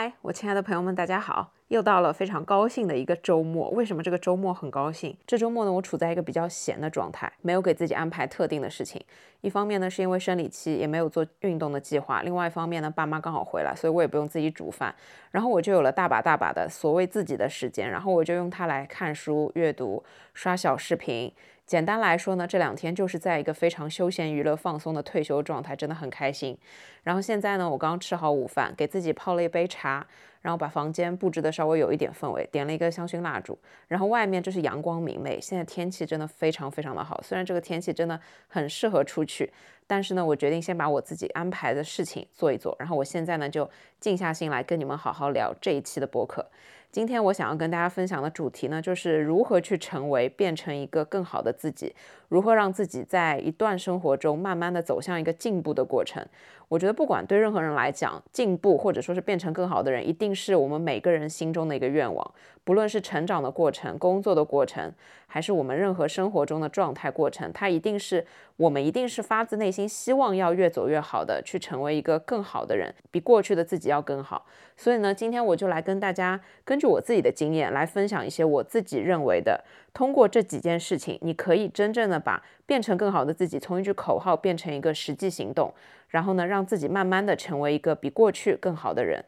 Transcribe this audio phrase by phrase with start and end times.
[0.00, 1.50] 嗨，我亲爱的朋友们，大家好！
[1.66, 3.68] 又到了非常高兴的一个周末。
[3.70, 5.16] 为什么这个周末很高兴？
[5.26, 9.04] 这周末呢，我处在一个比较闲的状态，没有给自己安排特定的事情。
[9.40, 14.94] 一方面呢，是因为生理期，也没有做运动的计划；另外一方面呢，爸妈刚好回来，所以我也不用自己煮饭。
[15.32, 20.00] 然后我就有了大把大把的所谓自己的时间，然后我就用它来看书、阅读、
[20.32, 21.32] 刷小视频。
[21.68, 26.56] 简单来说呢，这两天就是在一个非常休闲娱乐、放松的退休状态，真的很开心。
[27.02, 30.06] 然后现在呢，我刚吃好午饭，给自己泡了一杯茶，
[30.40, 33.58] 然后把房间布置的稍微有一点氛围，点了一个香薰蜡烛。
[33.86, 37.20] 然后外面就是阳光明媚，现在天气真的非常非常的好。
[37.22, 39.52] 虽然这个天气真的很适合出去，
[39.86, 42.74] 但是呢，我决定先把我自己安排的事情做一做。
[42.78, 46.46] 然后我现在呢，就静下心来跟你们好好聊这一期的播客。
[46.90, 51.94] 今天我想要跟大家分享的主题呢，就是如何去成为变成一个更好的自己，
[52.30, 56.26] 如何让自己在一段生活中慢慢的走向一个进步的过程。
[56.68, 62.34] 我觉得不管对任何人来讲，进步或者说是变成更好的人，一定是我们每个人心中的一个愿望。
[62.62, 64.92] 不论是成长的过程、工作的过程，
[65.26, 68.26] 还是我们任何生活中的状态过程，它一定是
[68.58, 74.44] 我们一定是发自内心希望要越走越好的，去成为一个更好的人，比过去的自己要更好。
[74.76, 85.72] 所以呢，今天我就来跟大家根据我自己的经验来分享一些我自己认为的，通过这几件事情，你可以真正的把变成更好的自己从一句口号变成一个实际行动。
[86.08, 89.24] 然后呢，让自己慢慢的成为一个比过去更好的人。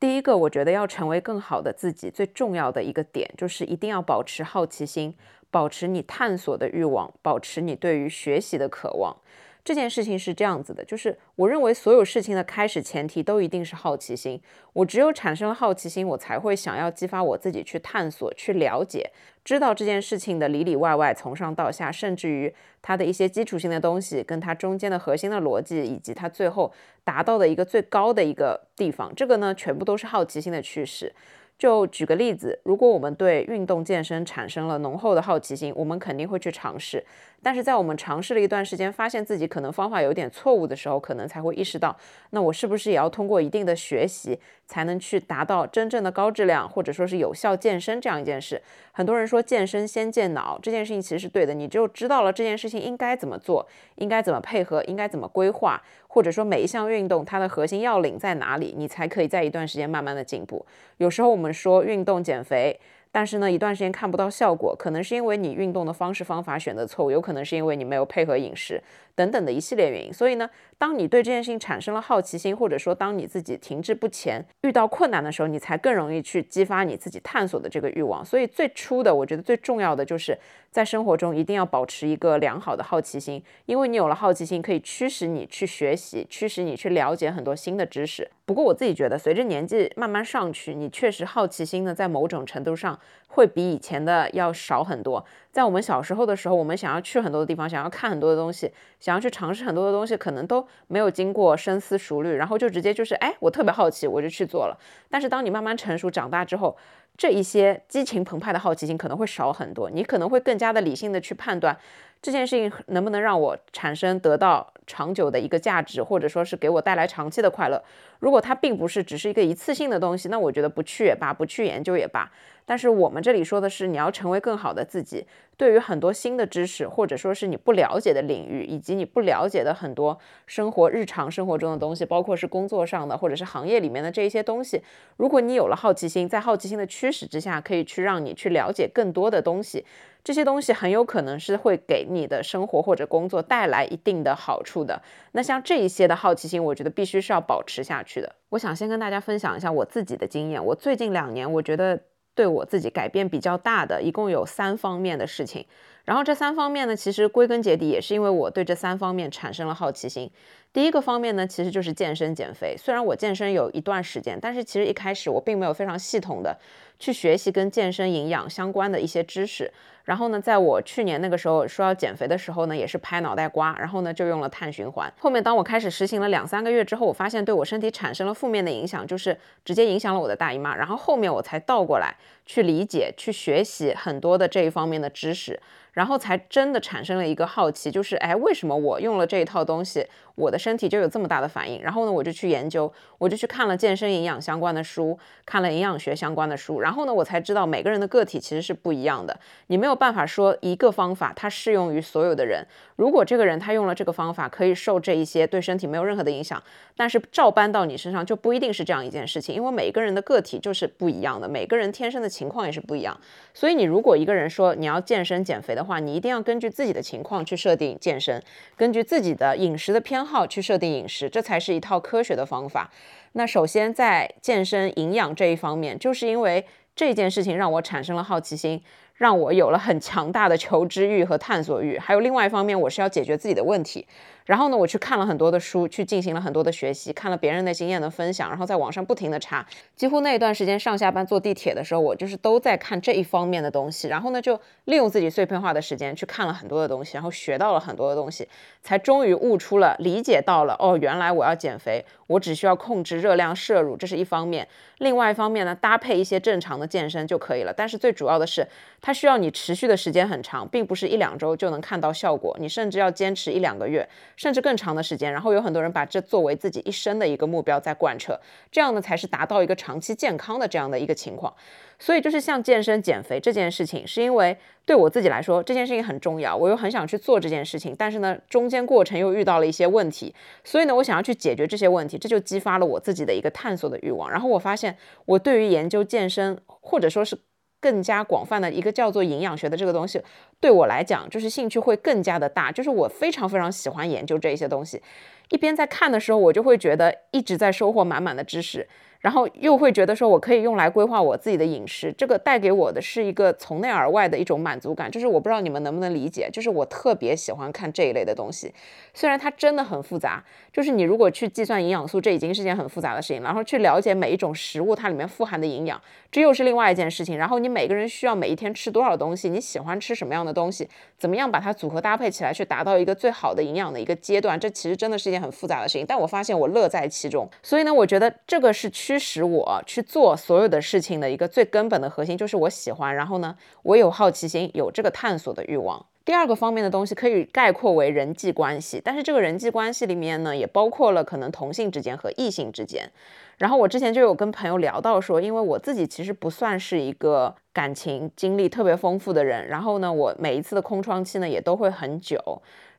[0.00, 5.14] 第一个，我觉得要成为更好的自己，最重要的一个点就是一定要保持好奇心，
[5.50, 9.14] 保持你探索的欲望，保持你对于学习的渴望。
[9.62, 14.40] 这件事情是这样子的，就是我认为所有事情的开始前提都一定是好奇心。
[14.72, 19.10] 我只有产生了好奇心，我才会想要激发我自己去探索、去了解，
[19.44, 26.72] 知道这件事情的里里外外，从上到下，甚至于它的一些基础性的东西，跟它中间的核心的逻辑，以及它最后
[27.04, 31.12] 达到的一个最高的一个地方，这个呢，全部都是好奇心的驱使。
[31.60, 37.04] 就举个例子，如果我们对运动健身产生了浓厚的好奇心，我们肯定会去尝试。
[37.42, 41.94] 但是在我们尝试了一段时间，发现自己可能方法有点错误的时候，可能才会意识到，
[42.30, 48.62] 那我是不是也要通过一定的学习，才能去达到真正的高质量，或者说是有效健身这样一件事？
[48.92, 51.52] 很多人说健身先健脑，这件事情其实是对的。
[51.52, 53.66] 你就知道了这件事情应该怎么做，
[53.96, 55.82] 应该怎么配合，应该怎么规划，
[56.12, 60.66] 或者说每一项运动它的核心要领在哪里，你才可以在一段时间慢慢的进步。
[60.96, 62.78] 有时候我们说运动减肥。
[63.12, 68.80] 但是呢，一段时间看不到效果，可能是因为你运动的方式方法选择错误，有可能是因为你没有配合饮食
[69.16, 70.12] 等等的一系列原因。
[70.12, 70.48] 所以呢，
[70.80, 78.24] 当你对这件事情产生了好奇心，或者说当你自己停滞不前、遇到困难的时候，你才更容易去激发你自己探索的这个欲望。
[78.24, 80.38] 所以最初的，我觉得最重要的就是
[80.70, 88.30] 在生活中一定要保持一个良好的好奇心，因为你有了好奇心，可以驱使你去学习，驱使你去了解很多新的知识。
[88.46, 92.98] 不过我自己觉得，随着年纪慢慢上去，你确实好奇心呢，在某种程度上
[93.30, 95.24] 会比以前的要少很多。
[95.50, 98.70] 在我们小时候的时候，我们想要去很多的地方，想要看很多的东西，
[99.00, 104.78] 想要去尝试很多的东西，可能都没有经过深思熟虑，然后就直接就是，哎，我特别好奇，我就去做了。
[105.08, 106.76] 但是当你慢慢成熟长大之后，
[107.16, 111.76] 这一些激情澎湃的好奇心可能会少很多，你可能会更加的理性的去判断。
[112.22, 117.82] 这件事情能不能让我产生得到长久的一个价值，或者说是给我带来长期的快乐？
[118.18, 122.30] 如果它并不是只是一个一次性的东西，那我觉得不去也罢，不去研究也罢。
[122.66, 125.26] 但是我们这里说的是，你要成为更好的自己。
[125.56, 134.82] 对于很多新的知识，或者说是你不了解的领域，以及你不了解的很多生活日常生活中的东西，包括是工作上的，或者是行业里面的这一些东西，
[135.16, 139.84] 如果你有了好奇心，在好奇心的驱使之下，可以去让你去了解更多的东西。
[140.22, 145.00] 这些东西很有可能是会给你的生活或者工作带来一定的好处的。
[145.32, 148.34] 那像这一些的好奇心，我觉得必须是要保持下去的。
[148.50, 150.64] 我想先跟大家分享一下我自己的经验。
[150.64, 151.98] 我最近两年，我觉得
[152.34, 155.64] 对我自己改变比较大的，一共有三方面的事情。
[156.04, 160.30] 然后这三方面呢，其实归根结底也是因为我对这三方面产生了好奇心。
[160.72, 162.74] 第一个方面呢，其实就是健身减肥。
[162.76, 166.56] 虽然我健身有一段时间，但是其实一开始我并没有非常系统的
[166.98, 169.72] 去学习跟健身营养相关的一些知识。
[170.10, 175.08] 然后呢，在我去年那个时候说要减肥的时候呢，也是拍脑袋瓜，然后呢就用了碳循环。
[175.20, 180.74] 后面当我开始实行了两三个月之后，我发现对我身体产生了负面的影响，就是直接影响了我的大姨妈。
[180.74, 182.12] 然后后面我才倒过来
[182.44, 185.60] 去理解、去学习很多的这一方面的知识。
[185.92, 191.82] 然后才真的产生了一个好奇，就是哎，为什么我用了这一套东西，我的身体就有这么大的反应？
[191.82, 196.80] 然后呢，我就去研究，我就去看了健身营养相关的书，看了营养学相关的书。
[196.80, 202.64] 然后呢，我才知道每个人的个体其实是不一样的，你没有办法说一个方法它适用于所有的人。
[202.96, 206.62] 如果这个人他用了这个方法可以受这一些对身体没有任何的影响，
[206.96, 213.18] 但是照搬到你身上就不一定是这样一件事情，因为每个人的个体就是不一样的，每个人天生的情况也是不一样。
[213.54, 218.42] 所以你如果一个人说你要健身减肥的的话，你一定要根据自己的情况去设定健身，
[218.76, 222.90] 根据自己的饮食的偏好去设定饮食，这才是一套科学的方法。
[223.32, 228.82] 那首先在健身营养这一方面，就是因为这件事情让我产生了好奇心。
[229.20, 234.06] 让我有了很强大的求知欲和探索欲，还有另外一方面，我是要解决自己的问题。
[234.46, 239.64] 然后呢，我去看了很多的书，去进行了很多的学习，看了别人的经验的分享，然后在网上不停的查。
[239.94, 244.08] 几乎那一段时间上下班坐地铁的时候，我就是都在看这一方面的东西。
[244.08, 248.48] 然后呢，就利用自己碎片化的时间去看了很多的东西，然后学到了很多的东西，
[248.82, 254.66] 才终于悟出了、理解到了哦，原来我要减肥，我只需要控制热量摄入，这是一方面。
[254.98, 257.72] 另外一方面呢，搭配一些正常的健身就可以了。
[257.72, 258.66] 但是最主要的是，
[259.00, 264.06] 它需要你持续的时间很长，并不是一两周就能看到效果，你甚至要坚持一两个月。
[264.40, 268.40] 甚至更长的时间，然后有很多人把这作为自己一生的一个目标在贯彻，
[268.72, 271.54] 这样呢才是达到一个长期健康的这样的一个情况。
[271.98, 274.56] 所以就是像健身减肥这件事情，是因为
[274.86, 280.34] 对我自己来说这件事情很重要，我又很想去做这件事情，但是呢中间过程又遇到了一些问题，
[280.64, 284.30] 所以呢我想要去解决这些问题，这就激发了我自己的一个探索的欲望。
[284.30, 284.96] 然后我发现
[285.26, 287.38] 我对于研究健身或者说是。
[287.80, 290.22] 更加广泛的一个叫做营养学的这个东西，
[290.60, 295.02] 对我来讲就是兴趣会更加的大，就是我非常非常喜欢研究这些东西。
[295.48, 298.86] 一边在看的时候，我就会觉得一直在收获满满的知识。
[299.20, 305.10] 然后又会觉得说，我可以用来规划我自己的饮食，这个带给我的是一个从内而外的一种满足感。
[305.10, 308.72] 就是我不知道你们能不能理解，就是我特别喜欢看这一类的东西，
[309.12, 310.42] 虽然它真的很复杂。
[310.72, 316.00] 就是你如果去计算营养素，这已经是件很复杂的事情，然后去了解每一种食物它里面富含的营养，
[316.30, 317.36] 这又是另外一件事情。
[317.36, 320.88] 然后你每个人需要每一天吃多少东西，你喜欢吃什么样的东西，
[321.18, 326.06] 怎么样把它组合搭配起来，去达到一个最好的营养的一个阶段，这其实真的是一件很复杂的事情。
[326.06, 329.82] 但我发现我乐在其中，所以呢，我觉得这个是驱使我。
[329.86, 336.06] 去做所有的事情的一个最根本的核心就是我喜欢，然后呢，我有好奇心，有这个探索的欲望。
[336.24, 343.10] 第二个方面的东西可以概括为人际关系，但是这个人际关系里面呢，也包括了可能同性之间和异性之间。
[343.58, 352.38] 然后我之前就有跟朋友聊到说，因为我自己其实不算是一个感情经历特别丰富的人，然后呢，我每一次的空窗期呢也都会很久，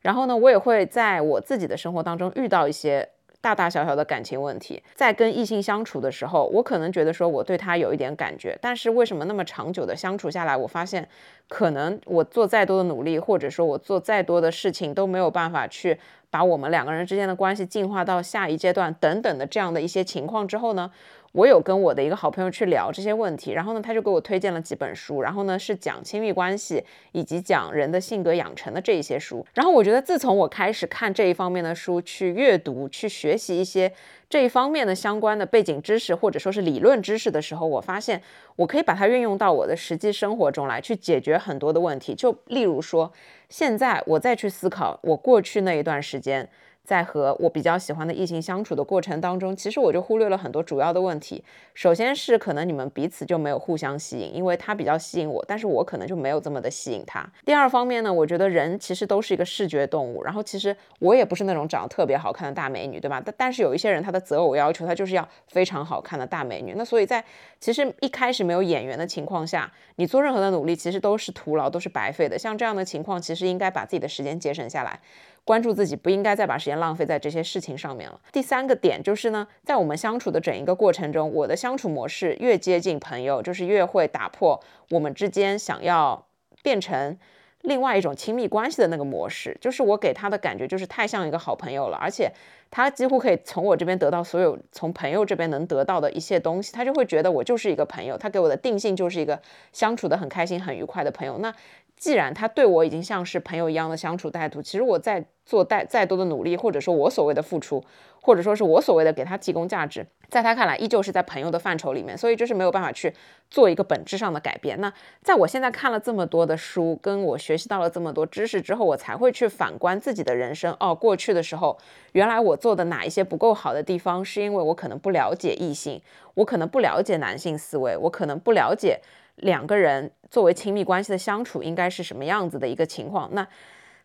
[0.01, 3.07] 然后呢，我也会在我自己的生活当中遇到一些。
[3.41, 11.07] 大大小小的感情问题，在跟异性相处的时候，我可能觉得说我对他有一点感觉，但是为什么那么长久的相处下来，我发现
[11.49, 15.99] 可能我做再多的努力，或者说我做再多的事情都没有办法去
[16.29, 20.91] 把我们两个人之间的关系进化到下一阶段等等的这样的一些情况之后呢？
[21.33, 26.83] 我有跟我的一个好朋友去聊这些问题，然后呢，他就给我推荐了几本书，然后呢是讲亲密关系
[27.13, 29.45] 以及讲人的性格养成的这一些书。
[29.53, 33.89] 然后我觉得，自从我开始看这一方面的书，去阅读、去学习一些
[34.29, 38.21] 这一方面的相关的背景知识或者说是理论知识的时候，我发现
[38.57, 42.13] 我可以把它运用到我的实际生活中来，去解决很多的问题。
[42.13, 43.09] 就例如说，
[43.47, 46.49] 现在我再去思考我过去那一段时间。
[46.83, 51.43] 在和我比较喜欢的异性相处的过程当中，其实我就忽略了很多主要的问题。
[51.73, 57.25] 首先是可能你们彼此就没有互相吸引，因为他比较吸引我，但是我可能就没有这么的吸引他。
[57.45, 63.21] 第二方面呢，我觉得人其实都是一个视觉动物，然后其实我也不是那种长得特别好看的大美女，对吧？
[63.23, 66.73] 但但是有一些人他的择偶要求，他就是要非常好看的大美女。
[66.75, 67.23] 那所以在
[67.59, 72.37] 其实一开始没有演员的情况下，你做任何的努力其实都是徒劳，都是白费的。
[72.37, 74.99] 像这样的情况，其实应该把自己的时间节省下来。
[75.43, 78.19] 关注自己，不应该再把时间浪费在这些事情上面了。
[78.31, 86.27] 第三个点就是呢，在我们相处的整一个过程中，我的相处模式越接近朋友，就是越会打破我们之间想要
[86.61, 87.17] 变成
[87.61, 89.57] 另外一种亲密关系的那个模式。
[89.59, 92.31] 就是我给他的感觉就是太像一个好朋友了，而且
[92.69, 99.41] 他几乎可以从我这边得到所有从朋友这边能得到的一切东西，他就会觉得我就是一个朋友，他给我的定性就是一个
[99.73, 101.39] 相处的很开心、很愉快的朋友。
[101.39, 101.53] 那
[102.01, 107.83] 既然他对我已经像是朋友一样的相处态度，其实我在做再再多的努力，或者说我所谓的付出，
[108.19, 113.13] 或者说是我所谓的给他提供价值，在他看来依旧是在朋友的范畴里面，所以就是没有办法去
[113.51, 114.81] 做一个本质上的改变。
[114.81, 114.91] 那
[115.21, 120.75] 在我现在看了这么多的书，跟我学习到了这么多知识之后，我才会去反观自己的人生。
[120.79, 121.77] 哦，过去的时候，
[122.13, 126.01] 原来我做的哪一些不够好的地方，是因为我可能不了解异性，
[126.33, 129.01] 我可能不了解男性思维，我可能不了解。
[129.37, 133.29] 两个人作为亲密关系的相处应该是什么样子的一个情况？
[133.33, 133.47] 那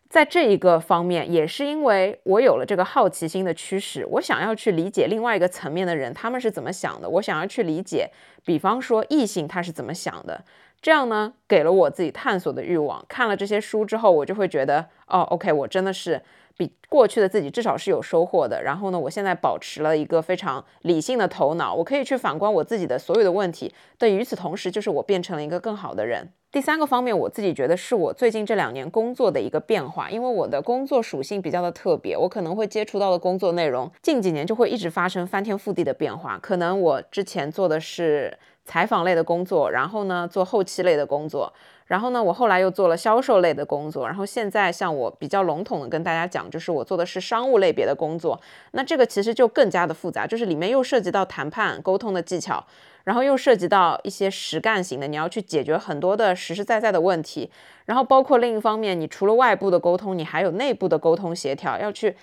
[0.09, 8.09] 在这一个方面，也是因为我有了这个好奇心的驱使，我想要去理解另外一个层面的人他们是怎么想的，我想要去理解，
[8.45, 10.43] 比方说异性他是怎么想的，
[10.81, 13.05] 这样呢给了我自己探索的欲望。
[13.09, 16.21] 看了这些书之后，我就会觉得，哦，OK，我真的是。
[16.57, 18.61] 比过去的自己至少是有收获的。
[18.61, 23.73] 然后呢，我现在保持了一个非常理性的头脑，我可以去反观我自己的所有的问题。
[23.97, 26.27] 但，与此同时，就是我变成了一个更好的人。
[26.49, 36.39] 第三个方面，我自己觉得是我最近这两年工作的一个变化，因为我的工作属性比较的特别，我可能会接触到的工作内容，近几年就会一直发生翻天覆地的变化。
[36.41, 41.53] 可能我之前做的是采访类的工作，然后呢，做后期类的工作。
[41.87, 48.39] 然后呢，我后来又做了销售类的工作，然后现在像我比较笼统的跟大家讲，就是我做的是商务类别的工作。
[48.71, 52.65] 那这个其实就更加的复杂，就是里面又涉及到谈判沟通的技巧，
[53.05, 57.49] 然后又涉及到一些实干型的，你要去解决很多的实实在在的问题。
[57.85, 62.17] 然后包括另一方面，你除了外部的沟通，你还有内部的沟通协调，要去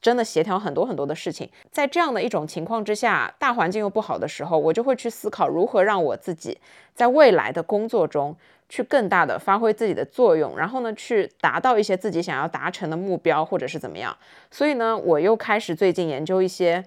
[0.00, 1.46] 真的协调很多很多的事情。
[1.70, 6.58] 在这样的一种情况之下，大环境又不好的时候，我就会去思考如何让我自己
[6.94, 8.34] 在未来的工作中。
[8.70, 14.16] 去更大的发挥自己的作用，然后呢，去达到一些自己想要达成的目标，或者是怎么样。
[14.50, 16.82] 所以呢，我又开始最近研究一些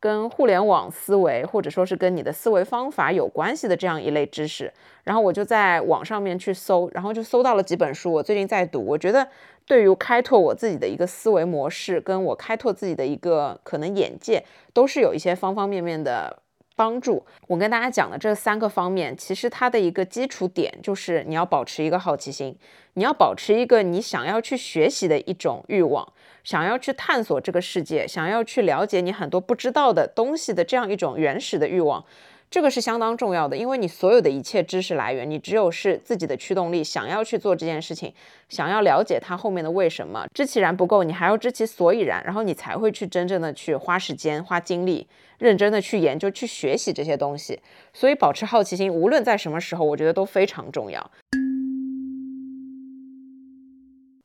[0.00, 4.72] 跟互联网思维，或者说是跟你的思维方法有关系的这样一类知识。
[5.04, 8.84] 然后我就在网上面去搜，然后就搜到了几本书，我最近在读。
[8.84, 9.26] 我觉得
[9.64, 16.42] 对于开拓我自己的一个思维模式，跟我开拓自己的一个可能眼界，都是有一些方方面面的。
[16.78, 22.56] 帮助我跟大家讲的这三个方面，其实它的一个基础点就是你要保持一个好奇心，
[22.94, 26.06] 你要保持一个你想要去学习的一种欲望，
[26.44, 32.04] 想要去探索这个世界，想要去了解你很多不知道的东西的这样一种原始的欲望。
[32.50, 38.14] 这个是相当重要的，因为你所有的一切知识来源，你只有是自己的驱动力，想要去做这件事情，
[38.48, 45.06] 想要了解它后面的为什么，知其然不够，你还要知其所以然，然后你才会去真正的去花时间、花精力，
[45.38, 47.60] 认真的去研究、去学习这些东西。
[47.92, 51.10] 所以，保持好奇心，无论在什么时候，我觉得都非常重要。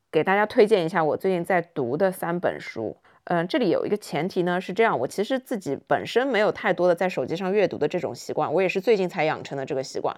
[0.10, 2.96] 给大家推荐一下我最近在读的三本书。
[3.25, 10.13] 嗯，这里有一个前提呢，是这样，我其实自己本身没有太多的在手机上阅读的这种习惯，我也是最近才养成的这个习惯。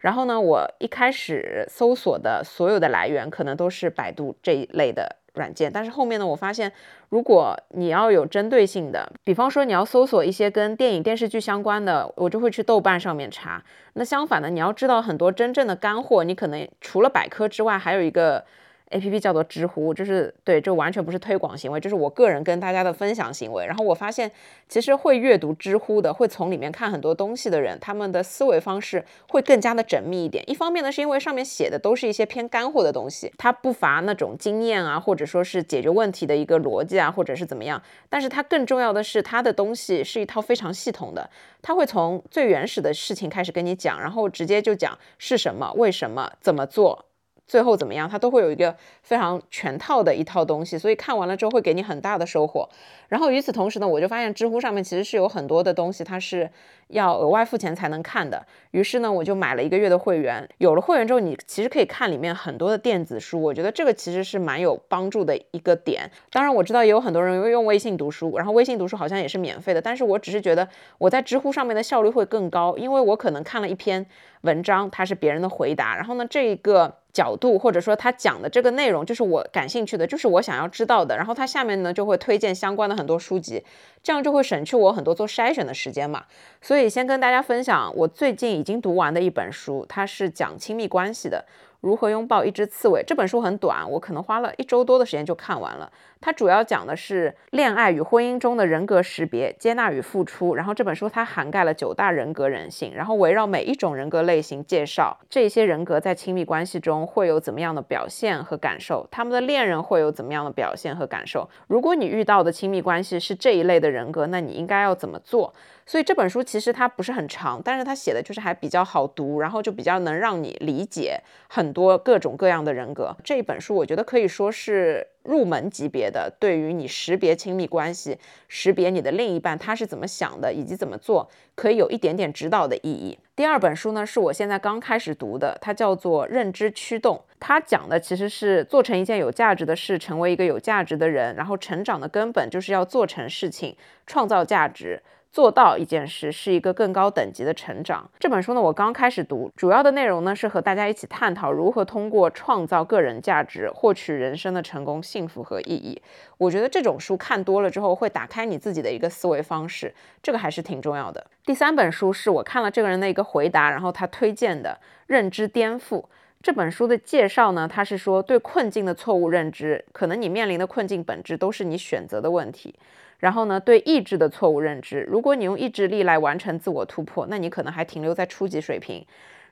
[0.00, 6.72] 然后呢，我一开始搜索的所有的来源可能都是百度这一类的软件，但是后面呢，我发现
[7.10, 13.62] 如果你要有针对性的，比方说你要搜索一些跟电影电视剧相关的，我就会去豆瓣上面查。
[13.92, 18.44] 那相反的，你要知道很多真正的干货，你可能除了百科之外，还有一个。
[18.90, 23.66] A P P 叫做知乎，就是对，这完全不是推广行为，这是我个人跟大家的分享行为。
[23.66, 24.30] 然后我发现，
[24.68, 30.42] 其实会阅读知乎的，会从里面看很多东西的人，他们的思维方式会更加的缜密一点。
[30.48, 37.82] 一方面呢，是因为上面写的都是一些偏干货的东西，它不乏那种经验啊，或者说是解决问题的一个逻辑啊，或者是怎么样。
[38.08, 41.28] 但是它更重要的是，它的东西是一套非常系统的，
[41.60, 47.04] 它会从最原始的事情开始跟你讲，然后直接就讲是什么、为什么、怎么做。
[47.48, 52.68] 最后怎么样，它都会有一个非常全套的一套东西，所以看完了之后会给你很大的收获。
[53.08, 56.50] 然后与此同时呢，我就发现知乎上面其实是有很多的东西，它是
[56.88, 58.46] 要额外付钱才能看的。
[58.72, 60.48] 于是呢，我就买了一个月的会员。
[60.58, 66.10] 有了会员之后，你其实可以看里面很多的电子书，我觉得这个其实是蛮有帮助的一个点。
[66.30, 70.68] 当然我知道也有很多人用微信读书，然后微信读书好像也是免费的，但是我只是觉得
[70.98, 74.04] 我在知乎上面的效率会更高，因为我可能看了一篇
[74.42, 76.96] 文章，它是别人的回答，然后呢这一个。
[77.10, 81.16] 角度或者说他讲的这个内容就是我感兴趣的，就是我想要知道的。
[81.16, 83.64] 然后他下面呢就会推荐相关的很多书籍，
[84.04, 86.26] 这样就会省去我很多做筛选的时间嘛。
[86.60, 91.44] 所以以先跟大家分享我最近已经读完的一本书，它是讲亲密关系的。
[91.80, 95.88] 如何拥抱一只刺猬》这本书很短，我可能花了一周多的时间就看完了。
[96.20, 100.56] 它主要讲的是恋爱与婚姻中的人格识别、接纳与付出。
[100.56, 111.48] 然后这本书它涵盖了九大人格人性，然后围绕每一种人格类型介绍这些人格在亲密关系中会有怎么样的表现和感受，他们的恋人会有怎么样的表现和感受。
[111.68, 115.54] 如果你遇到的亲密关系是这一类的人格，那你应该要怎么做？
[115.88, 121.18] 所以这本书其实它不是很长，但是它写的就是还比较好读，然后就比较能让你理解
[121.48, 123.16] 很多各种各样的人格。
[123.24, 128.18] 这一本书我觉得可以说是入门级别的，对于你识别亲密关系、
[128.48, 133.18] 识别你的另一半他是怎么想的以及怎么做，可以有一点点指导的意义。
[133.34, 143.74] 第二本书呢是我现在刚开始读的，它叫做《认知驱动》，它讲的其实是做成一件有价值的事，成为一个有价值的人，然后成长的根本就是要做成事情，
[144.06, 145.02] 创造价值。
[145.38, 148.10] 做到一件事是一个更高等级的成长。
[148.18, 156.02] 这本书呢，我刚开始读，主要的内容呢是和大家一起探讨如何通过创造个人价值，获取人生的成功、幸福和意义。
[156.38, 161.24] 我觉得这种书看多了之后，会打开你自己的一个思维方式，这个还是挺重要的。
[161.44, 164.76] 第三本书是我看了这个人的一个回答，然后他推荐的
[165.06, 166.00] 《认知颠覆》
[166.42, 172.74] 这本书的介绍呢，他是说对困境的错误认知，可能你面临的困境本质都是你选择的问题。
[173.18, 179.04] 然后呢，对意志的错误认知，如果你用意志力来完成自我突破，那你可能还停留在初级水平。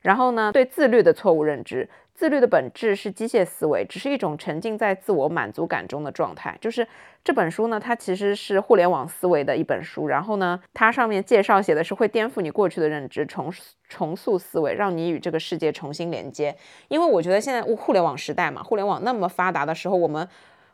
[0.02, 6.56] 然后呢，对自律的错误认知，自律的本质是机械思维，只是一种沉浸在自我满足感中的状态。
[6.60, 6.86] 就是
[7.24, 10.06] 这本书呢，它其实是互联网思维的一本书。
[10.06, 13.52] 然后呢，它上面介绍写的是会颠覆你过去的认知，重
[13.88, 16.54] 重塑思维，让你与这个世界重新连接。
[16.86, 20.28] 因为我觉得现在互联网时代嘛，互联网那么发达的时候，我们。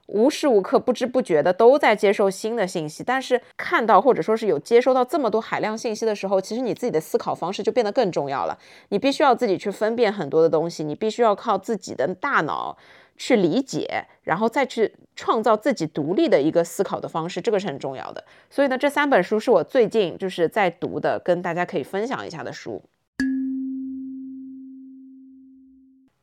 [0.08, 8.58] 无时无刻不知不觉的都在接受新的信息，但是看到或者说是有接收到这么多海量信息的时候，其实你自己的思考方式就变得更重要了。
[8.88, 12.76] 你必须要自己去分辨很多的东西，你必须要靠自己的大脑
[13.16, 18.24] 去理解，然后再去创造自己独立的一个思考的方式，这个是很重要的。
[18.50, 22.82] 所以呢，这三本书是我最近就是在读的，跟大家可以分享一下的书。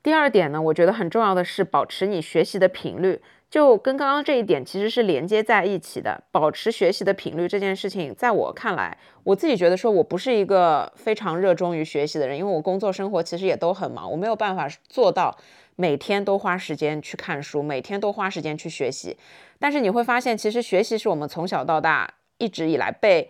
[0.03, 3.21] 第二点呢，我觉得很重要的是保持你学习的频率。
[3.49, 6.23] 就跟刚刚这一点其实是连接在一起的。
[6.31, 15.37] 保持学习的频率这件事情，在我看来，我自己觉得说我不是一个非常热衷于学习的人，因为我工作生活其实也都很忙，我没有办法做到
[15.75, 19.17] 每天都花时间去看书，每天都花时间去学习。
[19.57, 23.29] 但是你会发现，其实学习是我们从小到大一直以来被。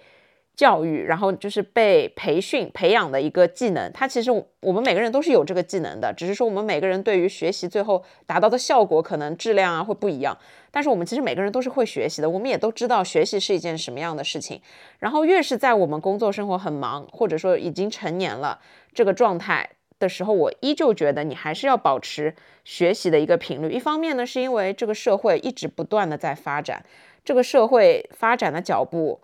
[0.59, 10.37] 教育，然后就是被培训培养的一个技能，它其实我们每个人都是有这个技能的，只是说我们每个人对于学习最后达到的效果可能质量啊会不一样。
[10.69, 14.61] 但是我们其实每个人都是会学习的，我们也都知道学习是一件什么样的事情。
[14.99, 18.59] 然后越是在我们工作生活很忙，或者说已经成年了
[18.93, 23.71] 这个状态的时候，我依旧觉得你还是要保持学习的一个频率。
[23.71, 26.83] 一方面呢，是因为这个社会一直不断的在发展，
[27.23, 29.21] 这个社会发展的脚步。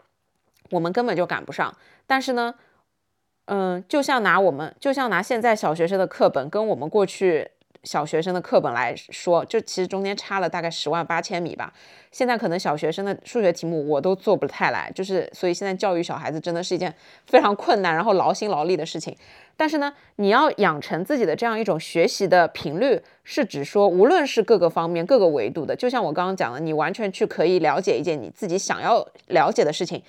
[0.71, 1.75] 我们根本就赶不上，
[2.07, 2.53] 但是呢，
[3.45, 7.47] 嗯，就像拿我们，就像拿现在小学生的课本跟我们过去
[7.83, 11.71] 小学生的课本来说，就其实中间差了大概十万八千米吧。
[12.11, 16.91] 现在可能小学生的数学题目我都做不太来，就是所以现在教育小孩子真的是一件
[17.27, 19.15] 非常困难，然后劳心劳力的事情。
[19.57, 30.01] 但是呢，你要养成自己的这样一种学习的频率，是指说无论是各个方面、各个维度的，就像我刚刚讲的，你完全去可以了解一件你自己想要了解的事情。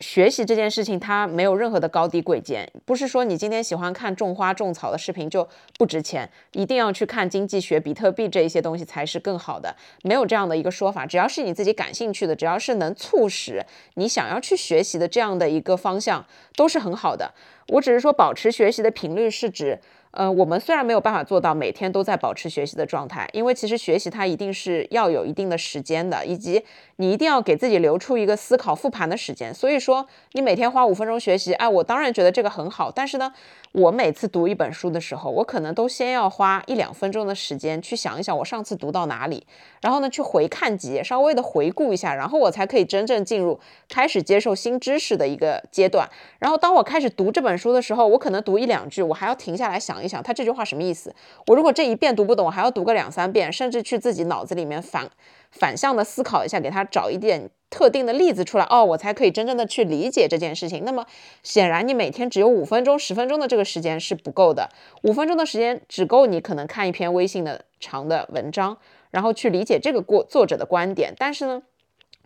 [0.00, 11.06] 学习这件事情，它没有任何的高低贵贱，不是说你今天喜欢看种花种草的视频就不值钱，一定要去看经济学、比特币这一些东西才是更好的，没有这样的一个说法。
[11.06, 16.26] 只要是你自己感兴趣的，只要是能促使你想要去学习的这样的一个方向，
[16.56, 17.32] 都是很好的。
[17.68, 19.80] 我只是说，保持学习的频率是指。
[20.14, 26.64] 呃，我们虽然没有办法做到每天都在保持学习的状态，因为其实学习它一定是要有一定的时间的，以及
[26.96, 29.52] 你一定要给自己留出一个思考复盘的时间。
[29.52, 32.92] 所以说，你每天花五分钟学习，哎，我当然觉得这个很好。
[32.92, 33.32] 但是呢，
[33.72, 39.44] 我每次读一本书的时候，我可能都先要花一两分钟的时间去想一想我上次读到哪里，
[39.82, 46.08] 然后呢去回看几页，稍微的回顾一下，然后我才可以真正进入开始接受新知识的一个阶段。
[46.38, 50.03] 然后当我开始读这本书的时候，我可能读一两句，我还要停下来想。
[50.04, 51.14] 你想他这句话什么意思？
[51.46, 55.10] 我如果这一遍读不懂，我还要读个两三遍，甚至去自己脑子里面反
[55.50, 60.84] 反向的思考一下，给他找一点特定的例子出来，哦，我才可以真正的去理解这件事情。
[60.84, 61.06] 那么
[61.42, 64.68] 显然，你每天只有五分钟、十分钟的这个时间是不够的，
[65.02, 68.76] 五分钟的时间只够你可能看一篇微信的长的文章，
[69.10, 71.14] 然后去理解这个过作者的观点。
[71.16, 71.62] 但是呢，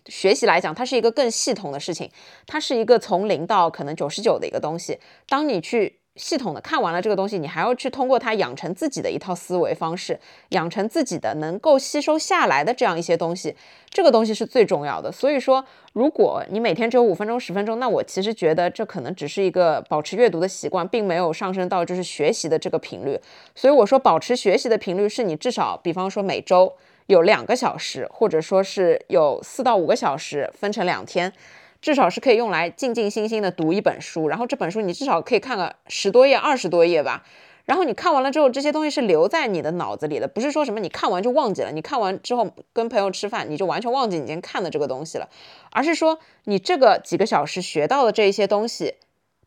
[0.07, 2.11] 学习来讲，它是一个更系统的事情，
[2.47, 4.99] 它是一个从零到可能九十九的一个东西。
[5.29, 10.19] 当你去系统的看完了这个东西，你还要去通过它养成自己的一套思维方式，
[10.51, 13.57] 养成自己的能够吸收下来的这样一些东西，
[13.89, 15.11] 这个东西是最重要的。
[15.13, 23.19] 所以说，如果你每天只有五分钟、十分钟，那我其实觉得这可能只是一个保持阅读的习惯，并没有上升到就是学习的这个频率。
[23.55, 26.75] 所以我说，保持学习的频率是你至少，比方说每周
[27.07, 31.33] 有两个小时，或者说是有四到五个小时，分成两天。
[31.81, 37.25] 至少是可以用来静静心心的读一本书，然后这本书你至少可以看个十多页、二十多页吧。
[37.65, 45.29] 然后你看完了之后，这些东西是留在你的脑子里的，不是说什么你看完就忘记了，你看完之后跟朋友吃饭，你就完全忘记你今天看的这个东西了，
[45.71, 48.95] 而是说你这个几个小时学到的这一些东西。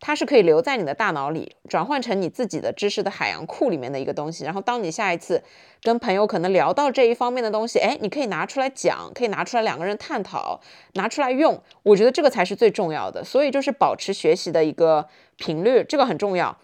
[0.02, 4.44] 它是可以留在你的大脑里，转换成你自己的知识的海洋库里面的一个东西。
[4.44, 5.42] 然后，当你下一次
[5.84, 10.60] 跟朋友可能聊到这一方面的东西，哎，你可以拿出来讲，可以拿出来两个人探讨，
[10.96, 11.62] 拿出来用。
[11.84, 13.24] 我觉得这个才是最重要的。
[13.24, 16.58] 所以，就是保持学习的一个频率，这个很重要。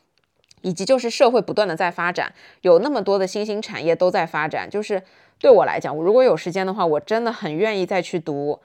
[0.64, 4.68] 以及就是社会不断的在发展，有那么多的新兴产业都在发展。
[4.68, 5.04] 就是
[5.40, 8.60] 对我来讲，我如果有时间的话，我真的很愿意再去读。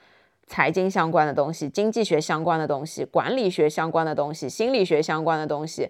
[0.46, 5.88] 财经相关的东西、经济学相关的东西、管理学相关的东西、心理学相关的东西，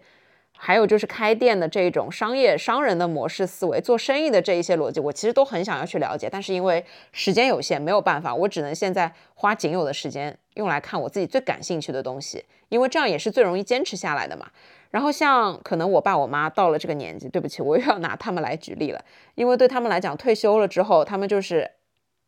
[0.57, 14.47] 还有就是开店的这种商业商人的模式思维、做生意的这一些逻辑，我其实都很想要去了解，但是因为时间有限，没有办法，我只能现在花仅有的时间用来看我自己最感兴趣的东西，因为这样也是最容易坚持下来的嘛。
[14.91, 21.73] 然后像可能我爸我妈到了这个年纪，对不起，我又要拿他们来举例了，因为对他们来讲，退休了之后，他们就是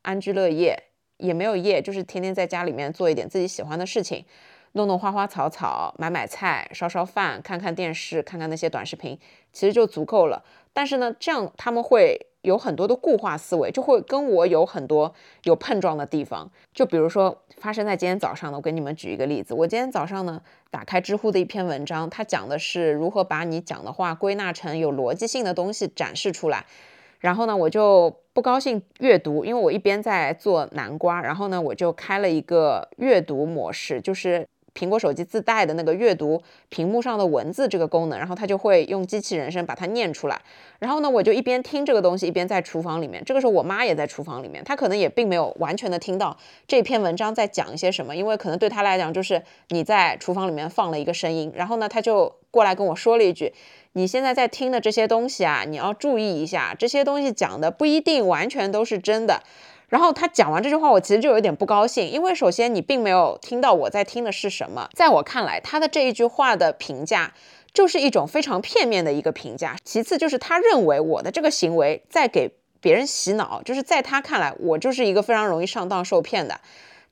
[0.03, 0.85] 安居乐业。
[1.18, 4.24] 也没有业，就是天天在家里面做一点自己喜欢的事情，
[4.72, 9.18] 弄弄花花草草，买买菜，烧烧饭，看看电视，看看那些短视频，
[9.53, 10.44] 其实就足够了。
[10.72, 16.50] 但是呢，这样他们会有很多的固化思维，就会跟我有很多有碰撞的地方。
[16.72, 19.55] 就比如说发生在今天早上的，我给你们举一个例子。
[19.55, 26.66] 我今天早上呢，打开知乎的一篇文章，它讲的是如何把你讲的话归纳成有逻辑性的东西展示出来。
[27.25, 40.39] 然后呢，我就不高兴阅读，因为我一边在做南瓜，然后呢，我就开了一个阅读模式，就是苹果手机自带的那个阅读屏幕上的文字这个功能，然后它就会用机器人声把它念出来。
[40.79, 43.25] 然后呢，我就一边听这个东西，一边在厨房里面。
[43.25, 53.55] 这个时候我妈也在厨房里面，她可能也并没有完全的听到这篇文章在讲一些什么，因为可能对她来讲就是你在厨房里面放了一个声音，然后呢，她就过来跟我说了一句。
[53.96, 59.40] 你现在在听的这些东西啊，你要注意一下，这些东西讲的不一定完全都是真的。
[59.88, 64.88] 然后他讲完这句话，我其实就有点不高兴，因为首先你并没有听到我在听的是什么。
[64.94, 67.33] 在我看来，他的这一句话的评价
[67.72, 69.76] 就是一种非常片面的一个评价。
[69.85, 76.61] 其次就是他认为我的这个行为在给别人洗脑，就是在他看来，我就是一个非常容易上当受骗的。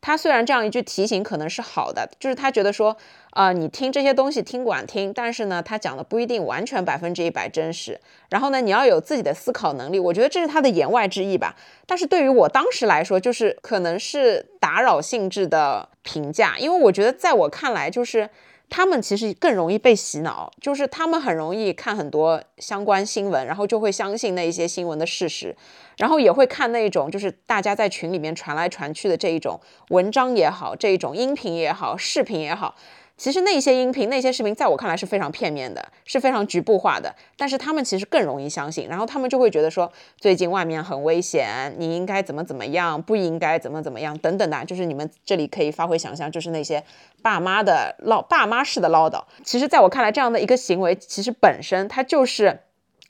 [0.03, 2.95] 他虽然这样一句提醒可能是好的，就是他觉得说，
[3.31, 7.99] 啊，你听这些东西听管听，但是呢，他讲的不一定完全百分之一百真实。
[8.29, 11.57] 然后呢，你要有自己的思考能力，我觉得这是他的言外之意吧。
[11.87, 18.29] 但是对于我当时来说，就是可能是打扰性质的评价，因为我觉得在我看来，就是。
[18.75, 25.55] 他们其实更容易被洗脑，就是他们很容易看很多相关新闻，然后就会相信那一些新闻的事实，
[25.99, 32.75] 然后也会看那种就是大家在群里面传来传去的这一种文章也好，这一种音频也好，视频也好。
[33.23, 37.15] 其实那些音频、那些视频，在我看来是非常片面的，是非常局部化的。
[37.37, 44.65] 但是他们其实更容易相信，然后他们就会觉得说，最近外面很危险，你应该怎么怎么样，不应该怎么怎么样等等的。
[44.65, 46.83] 就是你们这里可以发挥想象，就是那些
[47.23, 49.23] 爸妈的唠、爸妈式的唠叨。
[49.45, 52.59] 其实，在我看来，这样的一个行为，其实本身它就是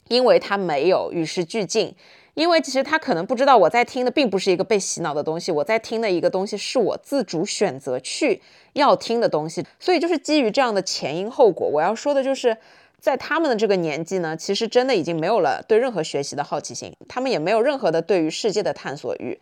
[0.09, 1.95] 因为它没有与时俱进。
[2.35, 8.41] 因为其实他可能不知道我在听的并不是一个被洗脑的东西，我在听的一个东西是我自主选择去
[8.73, 12.57] 要听的东西，所以就是基于这样的前因后果，我要说的就是
[12.99, 19.39] 在他们的这个年纪呢，其实真的已经没有了对任何学习的好奇心，他们也没有任何的对于世界的探索欲。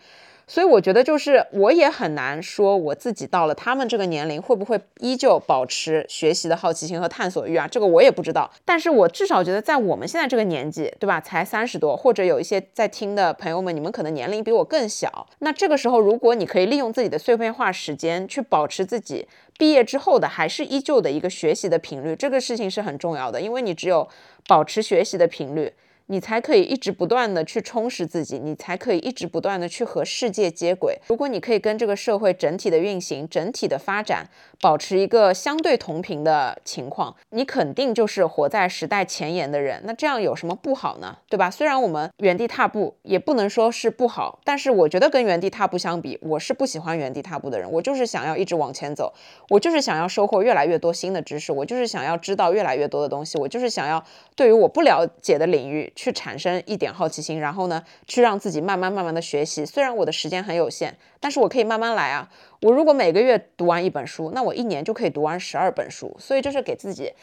[0.52, 7.66] 所以我觉得，就是我也很难说我自己到了他们这个年龄会不会依旧保持学习的好奇心和探索欲啊？
[7.66, 8.52] 这个我也不知道。
[8.66, 11.22] 但是我至少觉得，在我们现在这个年纪，对吧？
[11.22, 15.26] 才三十多，或者有一些在听的朋友们，你们可能年龄比我更小。
[15.40, 19.26] 那这个时候，如果你可以利用自己的碎片化时间去保持自己
[19.58, 23.40] 毕业之后的还是依旧的一个学习的频率，这个事情是很重要的。
[23.40, 24.06] 因为你只有
[24.46, 25.72] 保持学习的频率。
[26.12, 31.00] 你才可以一直不断的去充实自己，你才可以一直不断的去和世界接轨。
[31.08, 34.28] 如果你可以跟这个社会整体的运行、整体的发展
[34.60, 39.82] 保持一个相对同频的情况，你肯定就是活在时代前沿的人。
[39.86, 41.18] 那这样有什么不好呢？
[41.30, 41.50] 对吧？
[41.50, 47.72] 虽然我们原地踏步，也不能说是不好，但是我觉得跟原地踏步相比，我是不喜欢原地踏步的人。
[47.72, 49.14] 我就是想要一直往前走，
[49.48, 54.04] 我就是想要收获越来越多新的知识，我就是想要知道越来越多的东西，我就是想要
[54.36, 55.90] 对于我不了解的领域。
[56.02, 59.64] 去产生一点好奇心，然后呢，去让自己慢慢慢慢的学习。
[59.64, 62.28] 虽然我的时间很有限，但是我可以慢慢来啊。
[62.62, 66.18] 我如果每个月读完一本书，那我一年就可以读完十二本书。
[66.20, 67.14] 所以这是给自己，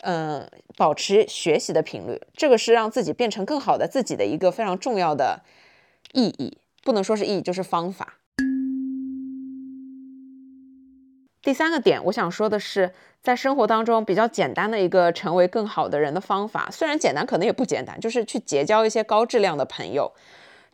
[0.00, 2.20] 嗯，保持学习的频率。
[2.36, 5.42] 这个是让自己变成更好的自己的一个非常重要的
[6.12, 8.14] 意义，不能说是意义，就是方法。
[11.44, 12.90] 第三个点，我想说的是，
[13.22, 20.10] 在生活当中比较简单的一个成为更好的人的方法，虽然简单，可能也不简单，就是去结交一些高质量的朋友。